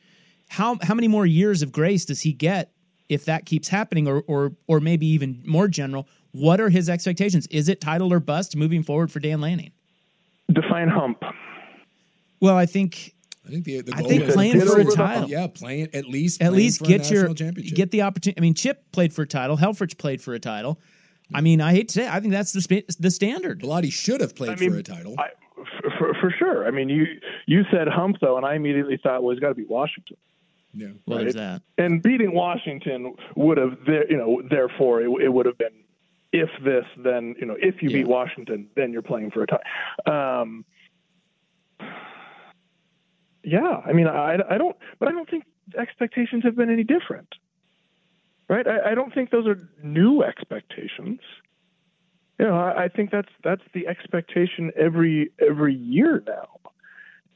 how 0.47 0.78
how 0.82 0.93
many 0.93 1.08
more 1.08 1.26
years 1.26 1.62
of 1.62 1.71
grace 1.71 2.06
does 2.06 2.21
he 2.21 2.32
get 2.32 2.71
if 3.10 3.26
that 3.26 3.46
keeps 3.46 3.67
happening, 3.67 4.08
or 4.08 4.24
or 4.28 4.54
or 4.67 4.80
maybe 4.80 5.08
even 5.08 5.41
more 5.46 5.67
general? 5.67 6.08
What 6.32 6.60
are 6.60 6.70
his 6.70 6.89
expectations? 6.89 7.48
Is 7.48 7.70
it 7.70 7.82
title 7.82 8.13
or 8.13 8.20
bust 8.20 8.56
moving 8.56 8.84
forward 8.84 9.12
for 9.12 9.20
Dan 9.20 9.41
Lanning? 9.41 9.72
Define 10.52 10.88
hump. 10.88 11.24
Well, 12.39 12.56
I 12.56 12.65
think 12.65 13.15
I 13.46 13.50
think 13.50 13.65
the, 13.65 13.82
the 13.82 13.93
I 13.96 14.02
think 14.02 14.24
is 14.24 14.34
playing 14.34 14.60
for 14.60 14.78
a 14.78 14.82
over 14.82 14.91
title. 14.91 15.30
Yeah, 15.30 15.48
playing 15.48 15.89
at 15.93 16.06
least 16.06 16.41
at 16.41 16.54
least 16.54 16.84
get 16.84 17.10
your 17.10 17.34
championship. 17.34 17.76
get 17.76 17.91
the 17.91 18.02
opportunity. 18.04 18.39
I 18.39 18.41
mean, 18.41 18.54
Chip 18.54 18.91
played 18.91 19.13
for 19.13 19.24
a 19.24 19.28
title. 19.28 19.58
Helfrich 19.58 19.98
played 19.98 20.22
for 20.22 20.34
a 20.34 20.39
title. 20.39 20.80
I 21.34 21.41
mean, 21.41 21.60
I 21.60 21.72
hate 21.74 21.89
to 21.89 21.93
say, 21.93 22.06
it, 22.06 22.13
I 22.13 22.20
think 22.20 22.32
that's 22.32 22.54
the 22.54 22.62
spa- 22.62 22.88
the 23.00 23.12
standard. 23.12 23.62
Bellotti 23.62 23.91
should 23.91 24.22
have 24.22 24.36
played 24.36 24.52
I 24.52 24.56
mean, 24.56 24.72
for 24.72 24.78
a 24.78 24.84
title. 24.84 25.15
I, 25.17 25.30
for, 25.56 25.91
for, 25.98 26.13
for 26.22 26.36
sure. 26.38 26.67
I 26.67 26.72
mean, 26.72 26.89
you 26.89 27.06
you 27.46 27.63
said 27.72 27.88
hump 27.88 28.17
though, 28.22 28.38
and 28.38 28.46
I 28.46 28.56
immediately 28.56 28.98
thought, 29.02 29.24
well, 29.24 29.34
he's 29.34 29.41
got 29.41 29.50
to 29.50 29.56
be 29.56 29.65
Washington. 29.65 30.17
Yeah. 30.73 30.88
Well, 31.06 31.19
there's 31.19 31.36
right. 31.36 31.62
that. 31.77 31.84
and 31.84 32.01
beating 32.01 32.34
Washington 32.34 33.15
would 33.36 33.58
have, 33.58 33.77
there, 33.86 34.10
you 34.12 34.17
know, 34.17 34.41
therefore 34.49 35.01
it, 35.01 35.10
it 35.23 35.30
would 35.30 35.45
have 35.45 35.58
been 35.58 35.84
if 36.34 36.49
this, 36.63 36.86
then 36.97 37.36
you 37.39 37.45
know, 37.45 37.56
if 37.60 37.82
you 37.82 37.89
Yeah. 37.89 37.97
beat 37.99 38.08
Washington, 38.08 38.69
then 38.75 38.91
you're 38.91 39.01
playing 39.01 39.32
for 39.32 39.43
a 39.43 39.47
tie. 39.47 40.36
Um, 40.39 40.65
yeah, 43.43 43.82
I 43.86 43.93
mean, 43.93 44.08
I, 44.08 44.38
I 44.49 44.58
don't, 44.58 44.75
but 44.99 45.08
I 45.08 45.12
don't 45.12 45.30
think 45.30 45.45
expectations 45.77 46.43
have 46.43 46.56
been 46.56 46.69
any 46.69 46.84
different, 46.84 47.34
right? 48.49 48.67
I, 48.67 48.91
I 48.91 48.95
don't 48.95 49.13
think 49.13 49.30
those 49.30 49.47
are 49.47 49.58
new 49.82 50.21
expectations. 50.21 51.19
You 52.39 52.45
know, 52.47 52.58
I, 52.58 52.84
I 52.84 52.88
think 52.89 53.10
that's 53.12 53.32
that's 53.43 53.63
the 53.73 53.88
expectation 53.88 54.71
every 54.75 55.32
every 55.39 55.73
year 55.73 56.23
now, 56.27 56.57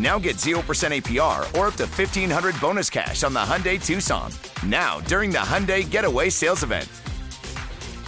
Now 0.00 0.18
get 0.18 0.36
0% 0.36 0.54
APR 0.62 1.40
or 1.58 1.66
up 1.68 1.74
to 1.74 1.86
1500 1.86 2.58
bonus 2.60 2.88
cash 2.88 3.22
on 3.22 3.32
the 3.32 3.40
Hyundai 3.40 3.84
Tucson. 3.84 4.32
Now, 4.66 5.00
during 5.00 5.30
the 5.30 5.38
Hyundai 5.38 5.88
Getaway 5.88 6.30
Sales 6.30 6.62
Event. 6.62 6.88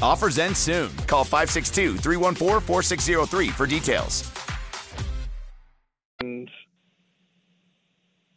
Offers 0.03 0.39
end 0.39 0.57
soon. 0.57 0.91
Call 1.07 1.25
562 1.25 1.99
314 1.99 2.61
4603 2.61 3.49
for 3.49 3.67
details. 3.67 4.31
And 6.21 6.51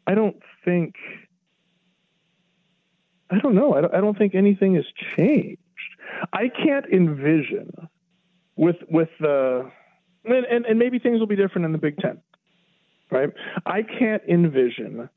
I 0.07 0.15
don't 0.15 0.37
think, 0.63 0.95
I 3.29 3.39
don't 3.39 3.55
know, 3.55 3.73
I 3.73 3.81
don't, 3.81 3.93
I 3.95 4.01
don't 4.01 4.17
think 4.17 4.35
anything 4.35 4.75
has 4.75 4.85
changed. 5.15 5.59
I 6.33 6.49
can't 6.49 6.85
envision 6.91 7.71
with 8.55 8.77
with 8.89 9.09
the 9.19 9.71
and, 10.23 10.45
and, 10.45 10.65
and 10.65 10.79
maybe 10.79 10.99
things 10.99 11.19
will 11.19 11.27
be 11.27 11.35
different 11.35 11.65
in 11.65 11.71
the 11.71 11.77
Big 11.77 11.97
Ten, 11.97 12.21
right? 13.15 13.29
I 13.65 13.81
can't 13.81 14.23
envision 14.27 15.09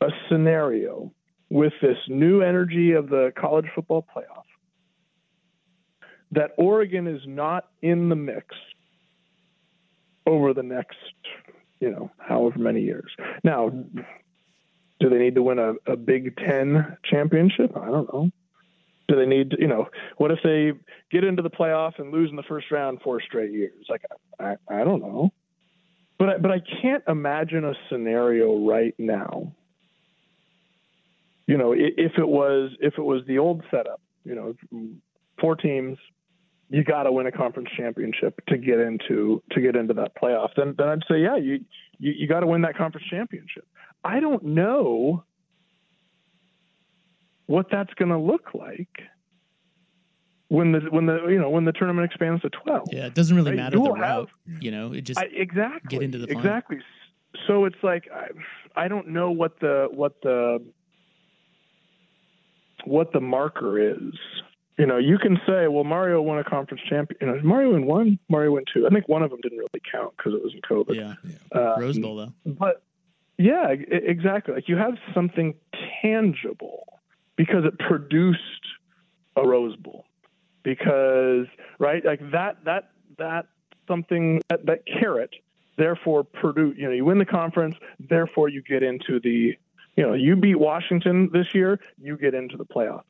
a 0.00 0.08
scenario 0.28 1.12
with 1.48 1.72
this 1.80 1.96
new 2.08 2.42
energy 2.42 2.92
of 2.92 3.08
the 3.08 3.32
college 3.38 3.66
football 3.74 4.06
playoff 4.14 4.44
that 6.32 6.50
Oregon 6.58 7.06
is 7.06 7.22
not 7.26 7.68
in 7.82 8.08
the 8.08 8.16
mix 8.16 8.46
over 10.26 10.52
the 10.52 10.62
next, 10.62 10.96
you 11.80 11.90
know, 11.90 12.10
however 12.18 12.58
many 12.58 12.82
years. 12.82 13.10
Now, 13.44 13.70
do 14.98 15.08
they 15.08 15.18
need 15.18 15.36
to 15.36 15.42
win 15.42 15.58
a, 15.58 15.74
a 15.86 15.96
Big 15.96 16.36
Ten 16.36 16.96
championship? 17.04 17.76
I 17.76 17.86
don't 17.86 18.12
know. 18.12 18.30
Do 19.08 19.14
they 19.14 19.26
need, 19.26 19.50
to, 19.50 19.56
you 19.60 19.68
know, 19.68 19.86
what 20.16 20.32
if 20.32 20.40
they 20.42 20.72
get 21.12 21.22
into 21.22 21.42
the 21.42 21.50
playoff 21.50 21.98
and 21.98 22.12
lose 22.12 22.28
in 22.28 22.36
the 22.36 22.42
first 22.42 22.72
round 22.72 23.00
four 23.02 23.20
straight 23.20 23.52
years? 23.52 23.86
Like, 23.88 24.02
I, 24.40 24.56
I 24.68 24.82
don't 24.82 25.00
know. 25.00 25.32
But 26.18 26.28
I, 26.28 26.38
but 26.38 26.50
I 26.50 26.60
can't 26.82 27.04
imagine 27.08 27.64
a 27.64 27.74
scenario 27.90 28.66
right 28.66 28.94
now. 28.98 29.52
You 31.46 31.58
know, 31.58 31.72
if 31.72 32.12
it 32.18 32.26
was 32.26 32.72
if 32.80 32.94
it 32.98 33.02
was 33.02 33.22
the 33.26 33.38
old 33.38 33.62
setup, 33.70 34.00
you 34.24 34.34
know, 34.34 34.54
four 35.40 35.54
teams, 35.54 35.98
you 36.70 36.82
got 36.82 37.04
to 37.04 37.12
win 37.12 37.26
a 37.26 37.32
conference 37.32 37.68
championship 37.76 38.40
to 38.48 38.56
get 38.56 38.80
into 38.80 39.42
to 39.52 39.60
get 39.60 39.76
into 39.76 39.94
that 39.94 40.16
playoff. 40.20 40.50
Then 40.56 40.74
then 40.76 40.88
I'd 40.88 41.02
say, 41.08 41.20
yeah, 41.20 41.36
you 41.36 41.64
you, 41.98 42.12
you 42.16 42.26
got 42.26 42.40
to 42.40 42.46
win 42.46 42.62
that 42.62 42.76
conference 42.76 43.06
championship. 43.08 43.66
I 44.02 44.20
don't 44.20 44.42
know 44.42 45.24
what 47.46 47.66
that's 47.70 47.92
going 47.94 48.10
to 48.10 48.18
look 48.18 48.54
like 48.54 48.88
when 50.48 50.72
the 50.72 50.80
when 50.90 51.06
the 51.06 51.26
you 51.26 51.38
know 51.38 51.50
when 51.50 51.64
the 51.64 51.72
tournament 51.72 52.04
expands 52.04 52.42
to 52.42 52.50
12 52.50 52.88
Yeah, 52.92 53.06
it 53.06 53.14
doesn't 53.14 53.34
really 53.36 53.50
Right, 53.50 53.56
matter 53.56 53.78
the 53.78 53.90
route. 53.90 54.30
You 54.60 54.70
know, 54.70 54.92
it 54.92 55.02
just 55.02 55.18
I, 55.18 55.24
exactly 55.32 55.88
get 55.98 56.02
into 56.02 56.18
the 56.18 56.26
final. 56.26 56.40
exactly 56.40 56.78
so 57.46 57.64
it's 57.64 57.76
like 57.82 58.04
I, 58.14 58.28
I 58.84 58.88
don't 58.88 59.08
know 59.08 59.30
what 59.30 59.60
the 59.60 59.88
what 59.90 60.20
the 60.22 60.62
what 62.84 63.12
the 63.12 63.20
marker 63.20 63.78
is 63.78 64.14
you 64.78 64.86
know 64.86 64.96
you 64.98 65.18
can 65.18 65.38
say 65.46 65.66
well 65.68 65.84
mario 65.84 66.20
won 66.22 66.38
a 66.38 66.44
conference 66.44 66.82
champion 66.88 67.18
you 67.20 67.26
know 67.26 67.40
mario 67.42 67.70
won 67.72 67.86
one 67.86 68.18
mario 68.28 68.52
win 68.52 68.64
two 68.72 68.86
i 68.86 68.90
think 68.90 69.08
one 69.08 69.22
of 69.22 69.30
them 69.30 69.40
didn't 69.42 69.58
really 69.58 69.82
count 69.90 70.14
because 70.16 70.32
it 70.34 70.42
was 70.42 70.52
in 70.54 70.60
covid 70.60 70.94
yeah. 70.94 71.14
Um, 71.74 71.80
Rose 71.80 71.98
Bowl 71.98 72.16
though. 72.16 72.32
but 72.44 72.82
yeah, 73.38 73.68
exactly. 73.68 74.54
Like 74.54 74.66
you 74.66 74.76
have 74.78 74.94
something 75.12 75.54
tangible 76.00 77.00
because 77.36 77.66
it 77.66 77.78
produced 77.78 78.40
a 79.36 79.46
Rose 79.46 79.76
Bowl. 79.76 80.06
Because 80.66 81.46
right, 81.78 82.04
like 82.04 82.20
that 82.32 82.64
that 82.64 82.90
that 83.18 83.46
something 83.86 84.42
that, 84.48 84.66
that 84.66 84.80
carrot 84.84 85.30
therefore 85.76 86.24
Purdue 86.24 86.74
You 86.76 86.86
know, 86.86 86.90
you 86.90 87.04
win 87.04 87.18
the 87.18 87.24
conference, 87.24 87.76
therefore 88.00 88.48
you 88.48 88.62
get 88.62 88.82
into 88.82 89.20
the. 89.20 89.54
You 89.96 90.04
know, 90.06 90.12
you 90.12 90.36
beat 90.36 90.56
Washington 90.56 91.30
this 91.32 91.54
year, 91.54 91.80
you 91.96 92.18
get 92.18 92.34
into 92.34 92.58
the 92.58 92.66
playoff. 92.66 93.04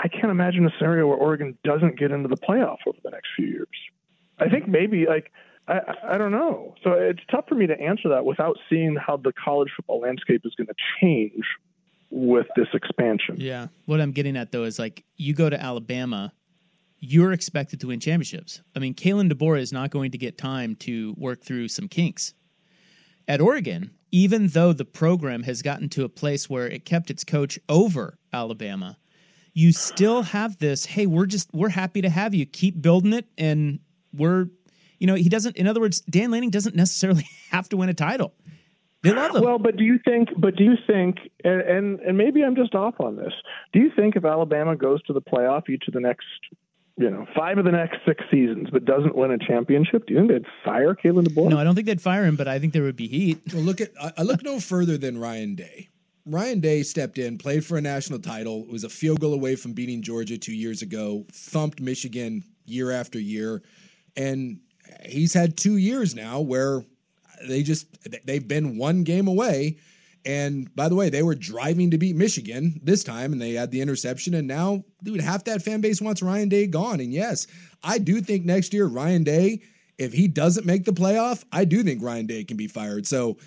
I 0.00 0.08
can't 0.08 0.32
imagine 0.32 0.66
a 0.66 0.70
scenario 0.76 1.06
where 1.06 1.16
Oregon 1.16 1.56
doesn't 1.62 1.96
get 1.96 2.10
into 2.10 2.26
the 2.28 2.36
playoff 2.36 2.78
over 2.84 2.98
the 3.04 3.10
next 3.10 3.28
few 3.36 3.46
years. 3.46 3.68
I 4.40 4.48
think 4.48 4.66
maybe 4.66 5.06
like 5.06 5.30
I, 5.68 5.80
I 6.14 6.18
don't 6.18 6.32
know. 6.32 6.74
So 6.82 6.92
it's 6.92 7.20
tough 7.30 7.44
for 7.48 7.54
me 7.54 7.68
to 7.68 7.80
answer 7.80 8.08
that 8.08 8.24
without 8.24 8.58
seeing 8.68 8.96
how 8.96 9.18
the 9.18 9.32
college 9.32 9.70
football 9.76 10.00
landscape 10.00 10.42
is 10.44 10.54
going 10.56 10.66
to 10.66 10.74
change 11.00 11.44
with 12.10 12.46
this 12.56 12.66
expansion. 12.74 13.36
Yeah. 13.38 13.68
What 13.86 14.00
I'm 14.00 14.10
getting 14.12 14.36
at 14.36 14.50
though 14.50 14.64
is 14.64 14.78
like 14.78 15.04
you 15.16 15.34
go 15.34 15.48
to 15.48 15.60
Alabama, 15.60 16.32
you're 17.04 17.32
expected 17.32 17.80
to 17.80 17.88
win 17.88 17.98
championships. 17.98 18.62
I 18.76 18.78
mean, 18.78 18.94
Kalen 18.94 19.30
DeBoer 19.30 19.58
is 19.58 19.72
not 19.72 19.90
going 19.90 20.12
to 20.12 20.18
get 20.18 20.38
time 20.38 20.76
to 20.76 21.14
work 21.18 21.42
through 21.42 21.66
some 21.66 21.88
kinks. 21.88 22.32
At 23.26 23.40
Oregon, 23.40 23.90
even 24.12 24.46
though 24.48 24.72
the 24.72 24.84
program 24.84 25.42
has 25.42 25.62
gotten 25.62 25.88
to 25.90 26.04
a 26.04 26.08
place 26.08 26.48
where 26.48 26.68
it 26.68 26.84
kept 26.84 27.10
its 27.10 27.24
coach 27.24 27.58
over 27.68 28.18
Alabama, 28.32 28.96
you 29.52 29.72
still 29.72 30.22
have 30.22 30.56
this, 30.58 30.86
hey, 30.86 31.06
we're 31.06 31.26
just 31.26 31.52
we're 31.52 31.68
happy 31.68 32.02
to 32.02 32.08
have 32.08 32.34
you. 32.34 32.46
Keep 32.46 32.80
building 32.80 33.12
it 33.12 33.26
and 33.36 33.80
we're 34.14 34.46
you 35.00 35.08
know, 35.08 35.14
he 35.16 35.28
doesn't 35.28 35.56
in 35.56 35.66
other 35.66 35.80
words, 35.80 36.00
Dan 36.02 36.30
Lanning 36.30 36.50
doesn't 36.50 36.76
necessarily 36.76 37.26
have 37.50 37.68
to 37.70 37.76
win 37.76 37.88
a 37.88 37.94
title. 37.94 38.32
They 39.02 39.12
love 39.12 39.34
him. 39.34 39.42
Well, 39.42 39.58
but 39.58 39.76
do 39.76 39.82
you 39.82 39.98
think? 40.04 40.28
But 40.38 40.54
do 40.54 40.62
you 40.62 40.76
think? 40.86 41.18
And, 41.42 41.60
and 41.62 42.00
and 42.00 42.16
maybe 42.16 42.44
I'm 42.44 42.54
just 42.54 42.76
off 42.76 43.00
on 43.00 43.16
this. 43.16 43.32
Do 43.72 43.80
you 43.80 43.90
think 43.96 44.14
if 44.14 44.24
Alabama 44.24 44.76
goes 44.76 45.02
to 45.04 45.12
the 45.12 45.20
playoff 45.20 45.68
each 45.68 45.88
of 45.88 45.94
the 45.94 46.00
next, 46.00 46.26
you 46.96 47.10
know, 47.10 47.26
five 47.34 47.58
of 47.58 47.64
the 47.64 47.72
next 47.72 47.98
six 48.06 48.22
seasons, 48.30 48.68
but 48.70 48.84
doesn't 48.84 49.14
win 49.14 49.30
a 49.30 49.38
championship, 49.38 50.06
do 50.06 50.14
you 50.14 50.20
think 50.20 50.30
they'd 50.30 50.46
fire 50.64 50.94
Kalen 50.94 51.26
DeBoer? 51.26 51.48
No, 51.48 51.58
I 51.58 51.64
don't 51.64 51.74
think 51.74 51.86
they'd 51.86 52.00
fire 52.00 52.24
him, 52.24 52.36
but 52.36 52.48
I 52.48 52.58
think 52.58 52.72
there 52.72 52.82
would 52.82 52.96
be 52.96 53.08
heat. 53.08 53.40
Well, 53.52 53.62
look 53.62 53.80
at 53.80 53.90
I, 54.00 54.12
I 54.18 54.22
look 54.22 54.42
no 54.42 54.60
further 54.60 54.98
than 54.98 55.18
Ryan 55.18 55.54
Day. 55.54 55.88
Ryan 56.26 56.60
Day 56.60 56.82
stepped 56.82 57.18
in, 57.18 57.38
played 57.38 57.64
for 57.64 57.76
a 57.76 57.80
national 57.80 58.20
title, 58.20 58.66
was 58.66 58.84
a 58.84 58.88
field 58.88 59.20
goal 59.20 59.34
away 59.34 59.56
from 59.56 59.72
beating 59.72 60.02
Georgia 60.02 60.38
two 60.38 60.54
years 60.54 60.82
ago, 60.82 61.24
thumped 61.32 61.80
Michigan 61.80 62.44
year 62.64 62.92
after 62.92 63.18
year, 63.18 63.62
and 64.16 64.60
he's 65.04 65.34
had 65.34 65.56
two 65.56 65.78
years 65.78 66.14
now 66.14 66.40
where 66.40 66.84
they 67.48 67.62
just 67.62 67.86
they've 68.24 68.46
been 68.46 68.76
one 68.76 69.02
game 69.02 69.26
away. 69.26 69.78
And 70.24 70.74
by 70.76 70.88
the 70.88 70.94
way, 70.94 71.10
they 71.10 71.22
were 71.22 71.34
driving 71.34 71.90
to 71.90 71.98
beat 71.98 72.16
Michigan 72.16 72.80
this 72.82 73.02
time, 73.02 73.32
and 73.32 73.42
they 73.42 73.54
had 73.54 73.70
the 73.70 73.80
interception. 73.80 74.34
And 74.34 74.46
now, 74.46 74.84
dude, 75.02 75.20
half 75.20 75.44
that 75.44 75.62
fan 75.62 75.80
base 75.80 76.00
wants 76.00 76.22
Ryan 76.22 76.48
Day 76.48 76.66
gone. 76.66 77.00
And 77.00 77.12
yes, 77.12 77.46
I 77.82 77.98
do 77.98 78.20
think 78.20 78.44
next 78.44 78.72
year 78.72 78.86
Ryan 78.86 79.24
Day, 79.24 79.62
if 79.98 80.12
he 80.12 80.28
doesn't 80.28 80.66
make 80.66 80.84
the 80.84 80.92
playoff, 80.92 81.44
I 81.52 81.64
do 81.64 81.82
think 81.82 82.02
Ryan 82.02 82.26
Day 82.26 82.44
can 82.44 82.56
be 82.56 82.68
fired. 82.68 83.06
So 83.06 83.38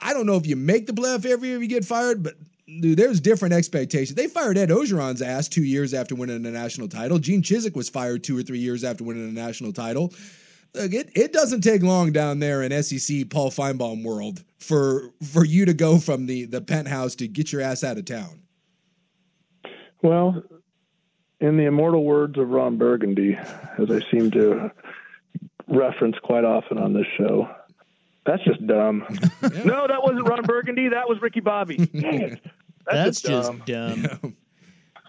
I 0.00 0.14
don't 0.14 0.26
know 0.26 0.36
if 0.36 0.46
you 0.46 0.56
make 0.56 0.86
the 0.86 0.92
playoff 0.92 1.24
every 1.26 1.48
year 1.48 1.60
you 1.60 1.68
get 1.68 1.84
fired, 1.84 2.22
but 2.22 2.34
dude, 2.80 2.98
there's 2.98 3.20
different 3.20 3.54
expectations. 3.54 4.14
They 4.14 4.26
fired 4.26 4.58
Ed 4.58 4.70
Orgeron's 4.70 5.22
ass 5.22 5.48
two 5.48 5.64
years 5.64 5.94
after 5.94 6.14
winning 6.14 6.44
a 6.44 6.50
national 6.50 6.88
title. 6.88 7.18
Gene 7.18 7.42
Chizik 7.42 7.74
was 7.74 7.88
fired 7.88 8.24
two 8.24 8.36
or 8.36 8.42
three 8.42 8.58
years 8.58 8.84
after 8.84 9.04
winning 9.04 9.28
a 9.28 9.32
national 9.32 9.72
title. 9.72 10.12
Look, 10.76 10.92
it, 10.92 11.10
it 11.14 11.32
doesn't 11.32 11.62
take 11.62 11.82
long 11.82 12.12
down 12.12 12.38
there 12.38 12.62
in 12.62 12.82
SEC 12.82 13.30
Paul 13.30 13.50
Finebaum 13.50 14.04
world 14.04 14.44
for 14.58 15.10
for 15.32 15.44
you 15.44 15.64
to 15.64 15.74
go 15.74 15.98
from 15.98 16.26
the 16.26 16.44
the 16.44 16.60
penthouse 16.60 17.14
to 17.16 17.28
get 17.28 17.52
your 17.52 17.62
ass 17.62 17.82
out 17.82 17.96
of 17.96 18.04
town. 18.04 18.42
Well, 20.02 20.42
in 21.40 21.56
the 21.56 21.64
immortal 21.64 22.04
words 22.04 22.38
of 22.38 22.48
Ron 22.50 22.76
Burgundy, 22.76 23.34
as 23.78 23.90
I 23.90 24.00
seem 24.10 24.30
to 24.32 24.70
reference 25.68 26.16
quite 26.22 26.44
often 26.44 26.78
on 26.78 26.92
this 26.92 27.06
show, 27.16 27.48
that's 28.26 28.42
just 28.44 28.66
dumb. 28.66 29.04
No, 29.64 29.86
that 29.86 30.02
wasn't 30.02 30.28
Ron 30.28 30.42
Burgundy. 30.42 30.88
That 30.88 31.08
was 31.08 31.20
Ricky 31.20 31.40
Bobby. 31.40 31.76
Dang. 31.76 32.40
That's 32.88 33.20
That's, 33.20 33.22
just 33.22 33.64
dumb. 33.66 34.36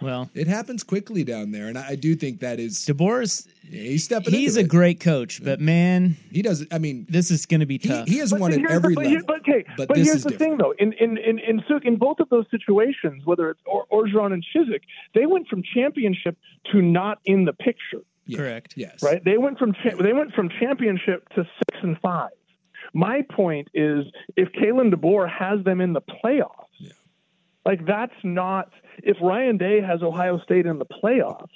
Well, 0.01 0.29
It 0.33 0.47
happens 0.47 0.83
quickly 0.83 1.23
down 1.23 1.51
there, 1.51 1.67
and 1.67 1.77
I, 1.77 1.89
I 1.89 1.95
do 1.95 2.15
think 2.15 2.39
that 2.41 2.59
is 2.59 2.79
DeBoer's 2.85 3.47
he's 3.69 4.03
stepping. 4.03 4.33
he's 4.33 4.55
a 4.57 4.61
it. 4.61 4.67
great 4.67 4.99
coach, 4.99 5.43
but 5.43 5.59
man, 5.59 6.15
he 6.31 6.41
does. 6.41 6.65
I 6.71 6.77
mean, 6.77 7.05
this 7.09 7.31
is 7.31 7.45
going 7.45 7.61
to 7.61 7.65
be 7.65 7.77
tough. 7.79 8.07
he 8.07 8.17
has 8.19 8.31
But 8.31 8.39
won 8.39 8.53
at 8.53 8.69
every 8.69 8.93
the, 8.93 8.95
but, 8.95 9.03
level. 9.05 9.09
here- 9.09 9.23
but 9.25 9.39
okay, 9.39 9.65
but 9.77 9.87
but, 9.87 9.97
here's 9.97 10.17
is 10.17 10.23
the 10.23 10.31
thing, 10.37 10.57
though. 10.57 10.73
In 10.79 10.93
in 10.93 11.17
in 11.17 11.39
in, 11.39 11.63
Suk- 11.67 11.85
in 11.85 11.95
both 11.97 12.19
of 12.19 12.29
those 12.29 12.45
situations, 12.51 13.25
whether 13.25 13.49
it's 13.49 13.61
or, 13.65 13.85
Orgeron 13.91 14.33
and 14.33 14.43
Chizik, 14.55 14.81
they 15.15 15.25
went 15.25 15.47
from 15.47 15.63
championship 15.73 16.37
to 16.71 16.81
not 16.81 17.19
in 17.25 17.45
the 17.45 17.53
picture. 17.53 18.01
Correct. 18.35 18.73
Yes. 18.75 19.01
Right? 19.01 19.23
They 19.23 19.37
went 19.37 19.57
from 19.57 19.73
cha- 19.73 19.95
they 20.01 20.13
went 20.13 20.33
from 20.33 20.49
championship 20.59 21.27
to 21.29 21.43
six 21.43 21.79
and 21.83 21.97
five. 22.01 22.31
My 22.93 23.21
point 23.31 23.67
is, 23.73 24.05
if 24.35 24.49
Kalen 24.53 24.93
DeBoer 24.93 25.29
has 25.29 25.63
them 25.65 25.81
in 25.81 25.93
the 25.93 26.01
playoffs, 26.01 26.65
like 27.67 27.85
that's 27.85 28.15
not. 28.23 28.71
If 29.03 29.17
Ryan 29.21 29.57
Day 29.57 29.81
has 29.81 30.01
Ohio 30.01 30.39
State 30.39 30.65
in 30.65 30.79
the 30.79 30.85
playoffs, 30.85 31.49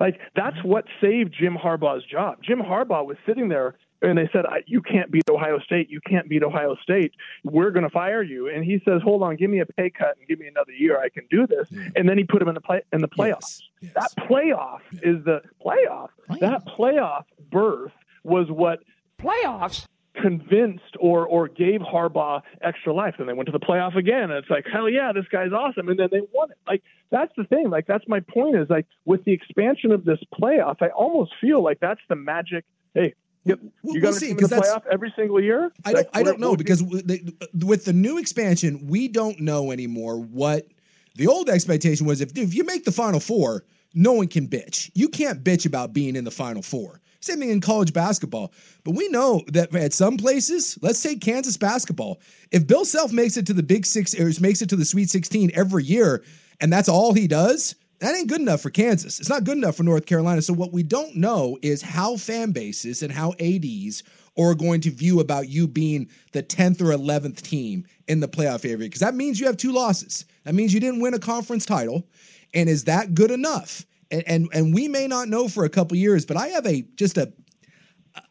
like 0.00 0.18
that's 0.34 0.62
what 0.64 0.86
saved 1.00 1.34
Jim 1.38 1.56
Harbaugh's 1.56 2.04
job. 2.04 2.38
Jim 2.42 2.58
Harbaugh 2.60 3.06
was 3.06 3.16
sitting 3.26 3.48
there. 3.48 3.76
And 4.02 4.18
they 4.18 4.28
said, 4.30 4.44
"I- 4.44 4.62
"You 4.66 4.82
can't 4.82 5.10
beat 5.10 5.22
Ohio 5.30 5.58
State. 5.58 5.88
You 5.88 6.00
can't 6.02 6.28
beat 6.28 6.42
Ohio 6.42 6.76
State. 6.82 7.12
We're 7.44 7.70
going 7.70 7.82
to 7.82 7.88
fire 7.90 8.22
you." 8.22 8.46
And 8.50 8.62
he 8.62 8.78
says, 8.84 9.00
"Hold 9.00 9.22
on, 9.22 9.36
give 9.36 9.48
me 9.50 9.60
a 9.60 9.64
pay 9.66 9.88
cut 9.88 10.18
and 10.18 10.28
give 10.28 10.38
me 10.38 10.46
another 10.46 10.72
year. 10.72 11.00
I 11.00 11.08
can 11.08 11.24
do 11.30 11.46
this." 11.46 11.70
And 11.96 12.06
then 12.06 12.18
he 12.18 12.24
put 12.24 12.42
him 12.42 12.48
in 12.48 12.54
the 12.54 12.60
play 12.60 12.82
in 12.92 13.00
the 13.00 13.08
playoffs. 13.08 13.62
That 13.94 14.10
playoff 14.18 14.80
is 15.02 15.24
the 15.24 15.40
playoff. 15.64 16.10
That 16.40 16.66
playoff 16.66 17.24
berth 17.50 17.92
was 18.22 18.50
what 18.50 18.80
playoffs 19.18 19.86
convinced 20.22 20.96
or 20.98 21.26
or 21.26 21.48
gave 21.48 21.80
Harbaugh 21.80 22.42
extra 22.62 22.92
life. 22.92 23.14
And 23.18 23.28
they 23.28 23.32
went 23.32 23.46
to 23.46 23.52
the 23.52 23.60
playoff 23.60 23.96
again, 23.96 24.24
and 24.24 24.32
it's 24.32 24.50
like, 24.50 24.64
hell 24.70 24.88
yeah, 24.88 25.12
this 25.12 25.26
guy's 25.30 25.52
awesome. 25.52 25.88
And 25.88 25.98
then 25.98 26.08
they 26.10 26.20
won 26.32 26.50
it. 26.50 26.58
Like 26.66 26.82
that's 27.10 27.32
the 27.36 27.44
thing. 27.44 27.70
Like 27.70 27.86
that's 27.86 28.04
my 28.08 28.20
point. 28.20 28.56
Is 28.56 28.68
like 28.70 28.86
with 29.04 29.24
the 29.24 29.32
expansion 29.32 29.92
of 29.92 30.04
this 30.04 30.18
playoff, 30.38 30.76
I 30.80 30.88
almost 30.88 31.32
feel 31.40 31.62
like 31.62 31.80
that's 31.80 32.00
the 32.08 32.16
magic. 32.16 32.64
Hey. 32.94 33.14
You 33.44 33.56
we'll 33.84 34.00
got 34.02 34.14
see, 34.14 34.26
to 34.26 34.30
in 34.32 34.36
the 34.38 34.40
'cause 34.42 34.50
that's- 34.50 34.68
playoff 34.72 34.82
every 34.90 35.12
single 35.14 35.40
year. 35.40 35.70
I 35.84 35.92
don't. 35.92 35.98
Like, 35.98 36.08
I 36.14 36.24
don't 36.24 36.40
know 36.40 36.56
because 36.56 36.82
with 36.82 37.06
the, 37.06 37.64
with 37.64 37.84
the 37.84 37.92
new 37.92 38.18
expansion, 38.18 38.88
we 38.88 39.06
don't 39.06 39.38
know 39.38 39.70
anymore 39.70 40.18
what 40.20 40.66
the 41.14 41.28
old 41.28 41.48
expectation 41.48 42.06
was. 42.08 42.20
If 42.20 42.36
if 42.36 42.54
you 42.54 42.64
make 42.64 42.84
the 42.84 42.90
final 42.90 43.20
four, 43.20 43.62
no 43.94 44.14
one 44.14 44.26
can 44.26 44.48
bitch. 44.48 44.90
You 44.94 45.08
can't 45.08 45.44
bitch 45.44 45.64
about 45.64 45.92
being 45.92 46.16
in 46.16 46.24
the 46.24 46.30
final 46.32 46.60
four. 46.60 47.00
Same 47.26 47.40
thing 47.40 47.50
in 47.50 47.60
college 47.60 47.92
basketball. 47.92 48.52
But 48.84 48.94
we 48.94 49.08
know 49.08 49.42
that 49.48 49.74
at 49.74 49.92
some 49.92 50.16
places, 50.16 50.78
let's 50.80 51.02
take 51.02 51.20
Kansas 51.20 51.56
basketball. 51.56 52.20
If 52.52 52.66
Bill 52.66 52.84
Self 52.84 53.12
makes 53.12 53.36
it 53.36 53.46
to 53.46 53.52
the 53.52 53.62
Big 53.62 53.84
Six 53.84 54.14
or 54.14 54.30
makes 54.40 54.62
it 54.62 54.68
to 54.70 54.76
the 54.76 54.84
Sweet 54.84 55.10
16 55.10 55.50
every 55.54 55.84
year, 55.84 56.22
and 56.60 56.72
that's 56.72 56.88
all 56.88 57.12
he 57.12 57.26
does, 57.26 57.74
that 57.98 58.14
ain't 58.14 58.28
good 58.28 58.40
enough 58.40 58.60
for 58.60 58.70
Kansas. 58.70 59.18
It's 59.18 59.28
not 59.28 59.44
good 59.44 59.56
enough 59.56 59.76
for 59.76 59.82
North 59.82 60.06
Carolina. 60.06 60.42
So 60.42 60.52
what 60.52 60.72
we 60.72 60.82
don't 60.82 61.16
know 61.16 61.58
is 61.62 61.82
how 61.82 62.16
fan 62.16 62.52
bases 62.52 63.02
and 63.02 63.10
how 63.10 63.32
ADs 63.40 64.02
are 64.38 64.54
going 64.54 64.82
to 64.82 64.90
view 64.90 65.20
about 65.20 65.48
you 65.48 65.66
being 65.66 66.08
the 66.32 66.42
10th 66.42 66.80
or 66.80 66.96
11th 66.96 67.40
team 67.40 67.86
in 68.06 68.20
the 68.20 68.28
playoff 68.28 68.64
area 68.64 68.76
because 68.76 69.00
that 69.00 69.14
means 69.14 69.40
you 69.40 69.46
have 69.46 69.56
two 69.56 69.72
losses. 69.72 70.26
That 70.44 70.54
means 70.54 70.74
you 70.74 70.80
didn't 70.80 71.00
win 71.00 71.14
a 71.14 71.18
conference 71.18 71.64
title. 71.64 72.06
And 72.54 72.68
is 72.68 72.84
that 72.84 73.14
good 73.14 73.30
enough? 73.30 73.84
And 74.10 74.22
and, 74.26 74.48
and 74.52 74.74
we 74.74 74.88
may 74.88 75.06
not 75.06 75.28
know 75.28 75.48
for 75.48 75.64
a 75.64 75.68
couple 75.68 75.96
years, 75.96 76.24
but 76.24 76.36
I 76.36 76.48
have 76.48 76.66
a 76.66 76.82
just 76.96 77.18
a 77.18 77.32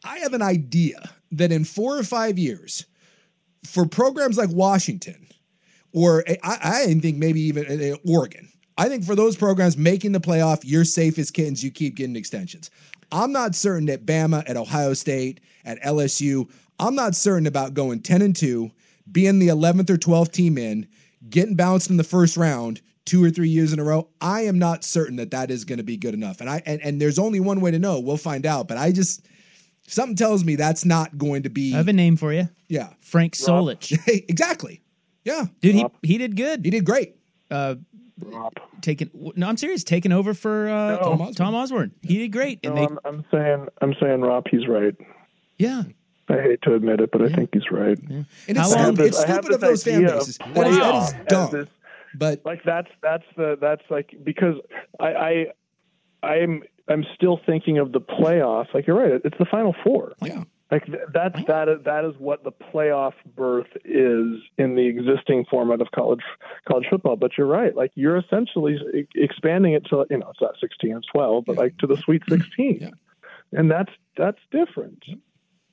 I 0.04 0.18
have 0.18 0.34
an 0.34 0.42
idea 0.42 1.10
that 1.32 1.52
in 1.52 1.64
4 1.64 1.98
or 1.98 2.02
5 2.02 2.38
years 2.38 2.86
for 3.64 3.86
programs 3.86 4.36
like 4.36 4.50
Washington 4.50 5.26
or 5.92 6.24
I, 6.42 6.58
I 6.62 6.94
think 7.00 7.16
maybe 7.16 7.40
even 7.40 7.92
uh, 7.92 7.96
Oregon. 8.06 8.48
I 8.78 8.88
think 8.88 9.04
for 9.04 9.14
those 9.14 9.36
programs 9.36 9.76
making 9.76 10.12
the 10.12 10.20
playoff, 10.20 10.60
you're 10.62 10.84
safe 10.84 11.18
as 11.18 11.30
kittens. 11.30 11.64
You 11.64 11.70
keep 11.70 11.96
getting 11.96 12.16
extensions. 12.16 12.70
I'm 13.10 13.32
not 13.32 13.54
certain 13.54 13.88
at 13.88 14.04
Bama, 14.04 14.48
at 14.48 14.56
Ohio 14.56 14.92
State, 14.92 15.40
at 15.64 15.80
LSU. 15.82 16.50
I'm 16.78 16.94
not 16.94 17.14
certain 17.14 17.46
about 17.46 17.72
going 17.72 18.00
10 18.00 18.20
and 18.20 18.36
2, 18.36 18.70
being 19.10 19.38
the 19.38 19.48
11th 19.48 19.88
or 19.88 19.96
12th 19.96 20.32
team 20.32 20.58
in, 20.58 20.86
getting 21.30 21.54
bounced 21.54 21.88
in 21.88 21.96
the 21.96 22.04
first 22.04 22.36
round 22.36 22.82
two 23.06 23.24
or 23.24 23.30
three 23.30 23.48
years 23.48 23.72
in 23.72 23.78
a 23.78 23.84
row. 23.84 24.08
I 24.20 24.42
am 24.42 24.58
not 24.58 24.84
certain 24.84 25.16
that 25.16 25.30
that 25.30 25.50
is 25.50 25.64
going 25.64 25.78
to 25.78 25.84
be 25.84 25.96
good 25.96 26.12
enough. 26.12 26.40
And 26.42 26.50
I 26.50 26.62
and, 26.66 26.80
and 26.82 27.00
there's 27.00 27.18
only 27.18 27.40
one 27.40 27.60
way 27.62 27.70
to 27.70 27.78
know. 27.78 27.98
We'll 28.00 28.18
find 28.18 28.44
out. 28.44 28.68
But 28.68 28.76
I 28.76 28.92
just 28.92 29.26
something 29.86 30.16
tells 30.16 30.44
me 30.44 30.56
that's 30.56 30.84
not 30.84 31.16
going 31.16 31.44
to 31.44 31.48
be. 31.48 31.72
I 31.72 31.78
have 31.78 31.88
a 31.88 31.92
name 31.94 32.16
for 32.18 32.32
you. 32.32 32.48
Yeah, 32.68 32.90
Frank 33.00 33.34
Solich. 33.34 33.96
exactly. 34.28 34.82
Yeah, 35.24 35.46
dude, 35.62 35.74
he 35.74 35.86
he 36.02 36.18
did 36.18 36.36
good. 36.36 36.64
He 36.64 36.70
did 36.70 36.84
great. 36.84 37.16
Uh, 37.50 37.76
taking 38.80 39.10
no, 39.36 39.46
I'm 39.48 39.56
serious. 39.56 39.84
Taking 39.84 40.12
over 40.12 40.34
for 40.34 40.68
uh, 40.68 40.96
No. 41.16 41.32
Tom 41.34 41.54
Osborne. 41.54 41.92
He 42.02 42.18
did 42.18 42.32
great. 42.32 42.62
No, 42.64 42.70
And 42.70 42.78
they, 42.78 42.82
I'm, 42.84 42.98
I'm 43.04 43.24
saying, 43.30 43.66
I'm 43.80 43.94
saying, 44.00 44.20
Rob, 44.20 44.44
he's 44.50 44.66
right. 44.68 44.94
yeah, 45.58 45.82
I 46.28 46.40
hate 46.40 46.62
to 46.62 46.74
admit 46.74 47.00
it, 47.00 47.10
but 47.12 47.22
I 47.22 47.28
think 47.28 47.50
he's 47.52 47.70
right. 47.70 47.98
And 48.08 48.26
it's 48.48 48.58
I 48.58 48.64
stupid, 48.64 48.96
this- 48.96 49.06
it's 49.08 49.20
stupid 49.20 49.52
of 49.52 49.60
those 49.60 49.82
fan 49.84 49.94
idea 50.04 50.08
of 50.14 50.18
bases. 50.20 50.38
That 50.38 50.66
is, 50.66 50.76
that 50.78 50.94
is 51.20 51.26
dumb. 51.28 51.50
this- 51.52 51.68
but 52.18 52.42
like 52.44 52.62
that's 52.64 52.88
that's 53.02 53.24
the 53.36 53.56
that's 53.60 53.82
like 53.90 54.14
because 54.24 54.54
I 55.00 55.46
I 56.22 56.26
I'm 56.26 56.62
I'm 56.88 57.04
still 57.14 57.40
thinking 57.44 57.78
of 57.78 57.92
the 57.92 58.00
playoff. 58.00 58.72
Like 58.74 58.86
you're 58.86 58.96
right, 58.98 59.20
it's 59.24 59.38
the 59.38 59.46
final 59.46 59.74
four. 59.84 60.12
Yeah. 60.22 60.44
Like 60.70 60.84
th- 60.86 60.98
that's 61.14 61.38
that 61.46 61.68
is 61.68 61.78
that 61.84 62.04
is 62.04 62.14
what 62.18 62.42
the 62.42 62.50
playoff 62.50 63.12
berth 63.36 63.68
is 63.84 64.40
in 64.58 64.74
the 64.74 64.86
existing 64.88 65.44
format 65.48 65.80
of 65.80 65.88
college 65.94 66.22
college 66.66 66.86
football. 66.90 67.14
But 67.14 67.38
you're 67.38 67.46
right. 67.46 67.74
Like 67.74 67.92
you're 67.94 68.16
essentially 68.16 68.76
expanding 69.14 69.74
it 69.74 69.84
to 69.90 70.04
you 70.10 70.18
know 70.18 70.30
it's 70.30 70.40
not 70.40 70.56
16, 70.60 70.96
it's 70.96 71.06
12, 71.06 71.44
but 71.46 71.56
like 71.56 71.78
to 71.78 71.86
the 71.86 71.96
Sweet 71.96 72.22
16, 72.28 72.90
and 73.52 73.70
that's 73.70 73.92
that's 74.16 74.40
different. 74.50 75.04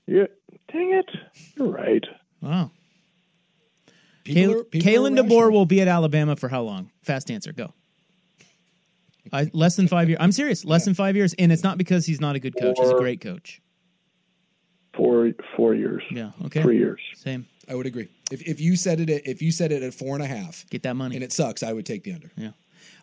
Yeah, 0.05 0.27
dang 0.71 0.93
it, 0.93 1.09
you're 1.57 1.69
right. 1.69 2.03
wow. 2.41 2.69
People 2.69 2.69
Kal- 2.69 2.69
are- 2.69 2.69
people 2.69 4.11
are 4.11 4.12
Kalen 4.25 5.17
DeBoer 5.19 5.51
will 5.51 5.65
be 5.65 5.81
at 5.81 5.87
Alabama 5.87 6.35
for 6.35 6.47
how 6.49 6.61
long? 6.61 6.89
Fast 7.01 7.29
answer. 7.29 7.51
Go. 7.51 7.73
I, 9.31 9.49
less 9.53 9.75
than 9.75 9.87
five 9.87 10.09
years. 10.09 10.17
I'm 10.21 10.31
serious. 10.31 10.63
Less 10.65 10.85
than 10.85 10.93
five 10.93 11.15
years, 11.15 11.33
and 11.39 11.51
it's 11.51 11.63
not 11.63 11.77
because 11.77 12.05
he's 12.05 12.21
not 12.21 12.35
a 12.35 12.39
good 12.39 12.55
coach. 12.59 12.77
He's 12.79 12.89
a 12.89 12.95
great 12.95 13.21
coach. 13.21 13.61
Four 14.95 15.31
four 15.55 15.73
years. 15.73 16.03
Yeah. 16.11 16.31
Okay. 16.45 16.61
Three 16.61 16.77
years. 16.77 16.99
Same. 17.15 17.47
I 17.69 17.75
would 17.75 17.85
agree. 17.85 18.09
If 18.31 18.41
if 18.47 18.59
you 18.61 18.75
said 18.75 18.99
it 18.99 19.09
at, 19.09 19.25
if 19.25 19.41
you 19.41 19.51
said 19.51 19.71
it 19.71 19.81
at 19.81 19.93
four 19.93 20.13
and 20.15 20.23
a 20.23 20.27
half, 20.27 20.65
Get 20.69 20.83
that 20.83 20.95
money. 20.95 21.15
and 21.15 21.23
it 21.23 21.31
sucks, 21.31 21.63
I 21.63 21.73
would 21.73 21.85
take 21.85 22.03
the 22.03 22.13
under. 22.13 22.29
Yeah. 22.37 22.51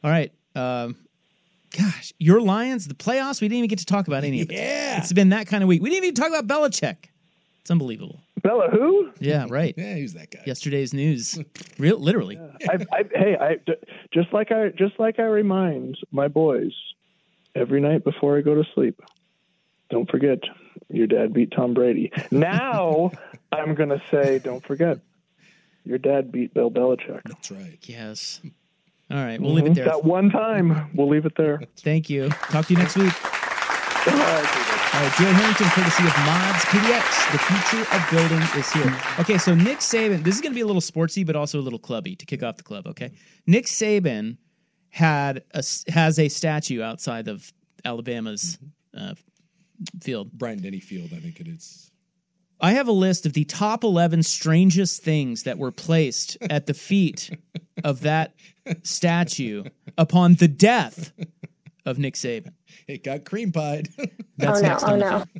All 0.05 0.11
right. 0.11 0.33
Um, 0.55 0.97
gosh, 1.77 2.13
your 2.19 2.41
Lions, 2.41 2.87
the 2.87 2.95
playoffs. 2.95 3.41
We 3.41 3.49
didn't 3.49 3.59
even 3.59 3.69
get 3.69 3.81
to 3.81 3.87
talk 3.87 4.07
about 4.07 4.23
any 4.23 4.41
of 4.43 4.51
it. 4.51 4.55
Yeah. 4.55 4.99
It's 4.99 5.13
been 5.13 5.31
that 5.31 5.47
kind 5.49 5.63
of 5.65 5.69
week. 5.69 5.83
We 5.83 5.91
didn't 5.91 6.05
even 6.05 6.15
talk 6.15 6.29
about 6.29 6.47
Belichick. 6.47 6.97
It's 7.63 7.71
unbelievable. 7.71 8.21
Bella, 8.43 8.69
who? 8.71 9.11
Yeah. 9.19 9.47
Right. 9.49 9.75
Yeah, 9.77 9.95
who's 9.95 10.15
that 10.15 10.31
guy? 10.31 10.43
Yesterday's 10.47 10.95
news. 10.95 11.39
Real, 11.79 11.99
literally. 11.99 12.39
I, 12.69 12.79
I, 12.93 13.05
hey, 13.15 13.37
I 13.41 13.57
just 14.13 14.33
like 14.33 14.53
I 14.53 14.71
just 14.71 14.99
like 14.99 15.19
I 15.19 15.25
remind 15.25 15.99
my 16.11 16.29
boys 16.29 16.73
every 17.55 17.81
night 17.81 18.05
before 18.05 18.39
I 18.39 18.41
go 18.41 18.55
to 18.55 18.65
sleep. 18.75 19.01
Don't 19.91 20.09
forget, 20.11 20.39
your 20.89 21.07
dad 21.07 21.33
beat 21.33 21.51
Tom 21.51 21.75
Brady. 21.75 22.13
Now 22.31 23.11
I'm 23.53 23.75
gonna 23.75 24.01
say, 24.11 24.39
don't 24.39 24.65
forget, 24.65 24.99
your 25.85 25.99
dad 25.99 26.31
beat 26.31 26.55
Bill 26.55 26.71
Belichick. 26.71 27.23
That's 27.25 27.51
right. 27.51 27.79
Yes. 27.83 28.41
All 29.11 29.17
right. 29.17 29.41
We'll 29.41 29.55
leave 29.55 29.67
it 29.67 29.71
mm-hmm. 29.71 29.75
there. 29.75 29.85
That 29.87 30.05
one 30.05 30.31
time, 30.31 30.91
we'll 30.95 31.09
leave 31.09 31.27
it 31.27 31.35
there. 31.37 31.61
Thank 31.79 32.09
you. 32.09 32.29
Talk 32.29 32.67
to 32.67 32.75
you 32.75 32.79
next 32.79 32.97
week. 32.97 33.13
All 34.93 35.01
right, 35.01 35.13
Joe 35.19 35.33
Harrington, 35.33 35.67
courtesy 35.69 36.03
of 36.03 36.17
Mods 36.27 36.65
PDX. 36.65 37.33
The 37.33 37.39
future 37.39 37.95
of 37.95 38.11
building 38.11 38.43
is 38.59 38.73
here. 38.73 39.01
Okay, 39.21 39.39
so 39.39 39.55
Nick 39.55 39.79
Saban, 39.79 40.25
this 40.25 40.35
is 40.35 40.41
going 40.41 40.51
to 40.51 40.57
be 40.57 40.63
a 40.63 40.67
little 40.67 40.83
sportsy, 40.83 41.25
but 41.25 41.37
also 41.37 41.61
a 41.61 41.63
little 41.63 41.79
clubby 41.79 42.17
to 42.17 42.27
kick 42.27 42.43
off 42.43 42.57
the 42.57 42.65
club. 42.65 42.89
Okay, 42.89 43.13
Nick 43.47 43.67
Saban 43.67 44.37
had 44.89 45.45
a 45.53 45.63
has 45.93 46.19
a 46.19 46.29
statue 46.29 46.83
outside 46.83 47.29
of 47.29 47.53
Alabama's 47.85 48.59
uh, 48.97 49.15
field. 50.03 50.33
Bryant-Denny 50.33 50.81
Field, 50.81 51.11
I 51.15 51.21
think 51.21 51.39
it 51.39 51.47
is. 51.47 51.93
I 52.61 52.73
have 52.73 52.89
a 52.89 52.93
list 52.93 53.27
of 53.27 53.33
the 53.33 53.45
top 53.45 53.85
11 53.85 54.25
strangest 54.25 55.03
things 55.03 55.45
that 55.45 55.57
were 55.57 55.71
placed 55.71 56.37
at 56.51 56.67
the 56.67 56.75
feet 56.75 57.31
of 57.85 58.01
that 58.01 58.35
statue 58.83 59.63
upon 59.97 60.35
the 60.35 60.49
death 60.49 61.13
of 61.87 61.99
Nick 61.99 62.15
Saban. 62.15 62.53
It 62.89 63.05
got 63.05 63.25
cream 63.25 63.53
pied. 63.53 63.89
That's 64.41 64.63
oh 64.63 64.67
no! 64.67 64.79
Oh 64.83 64.97
no! 64.97 65.40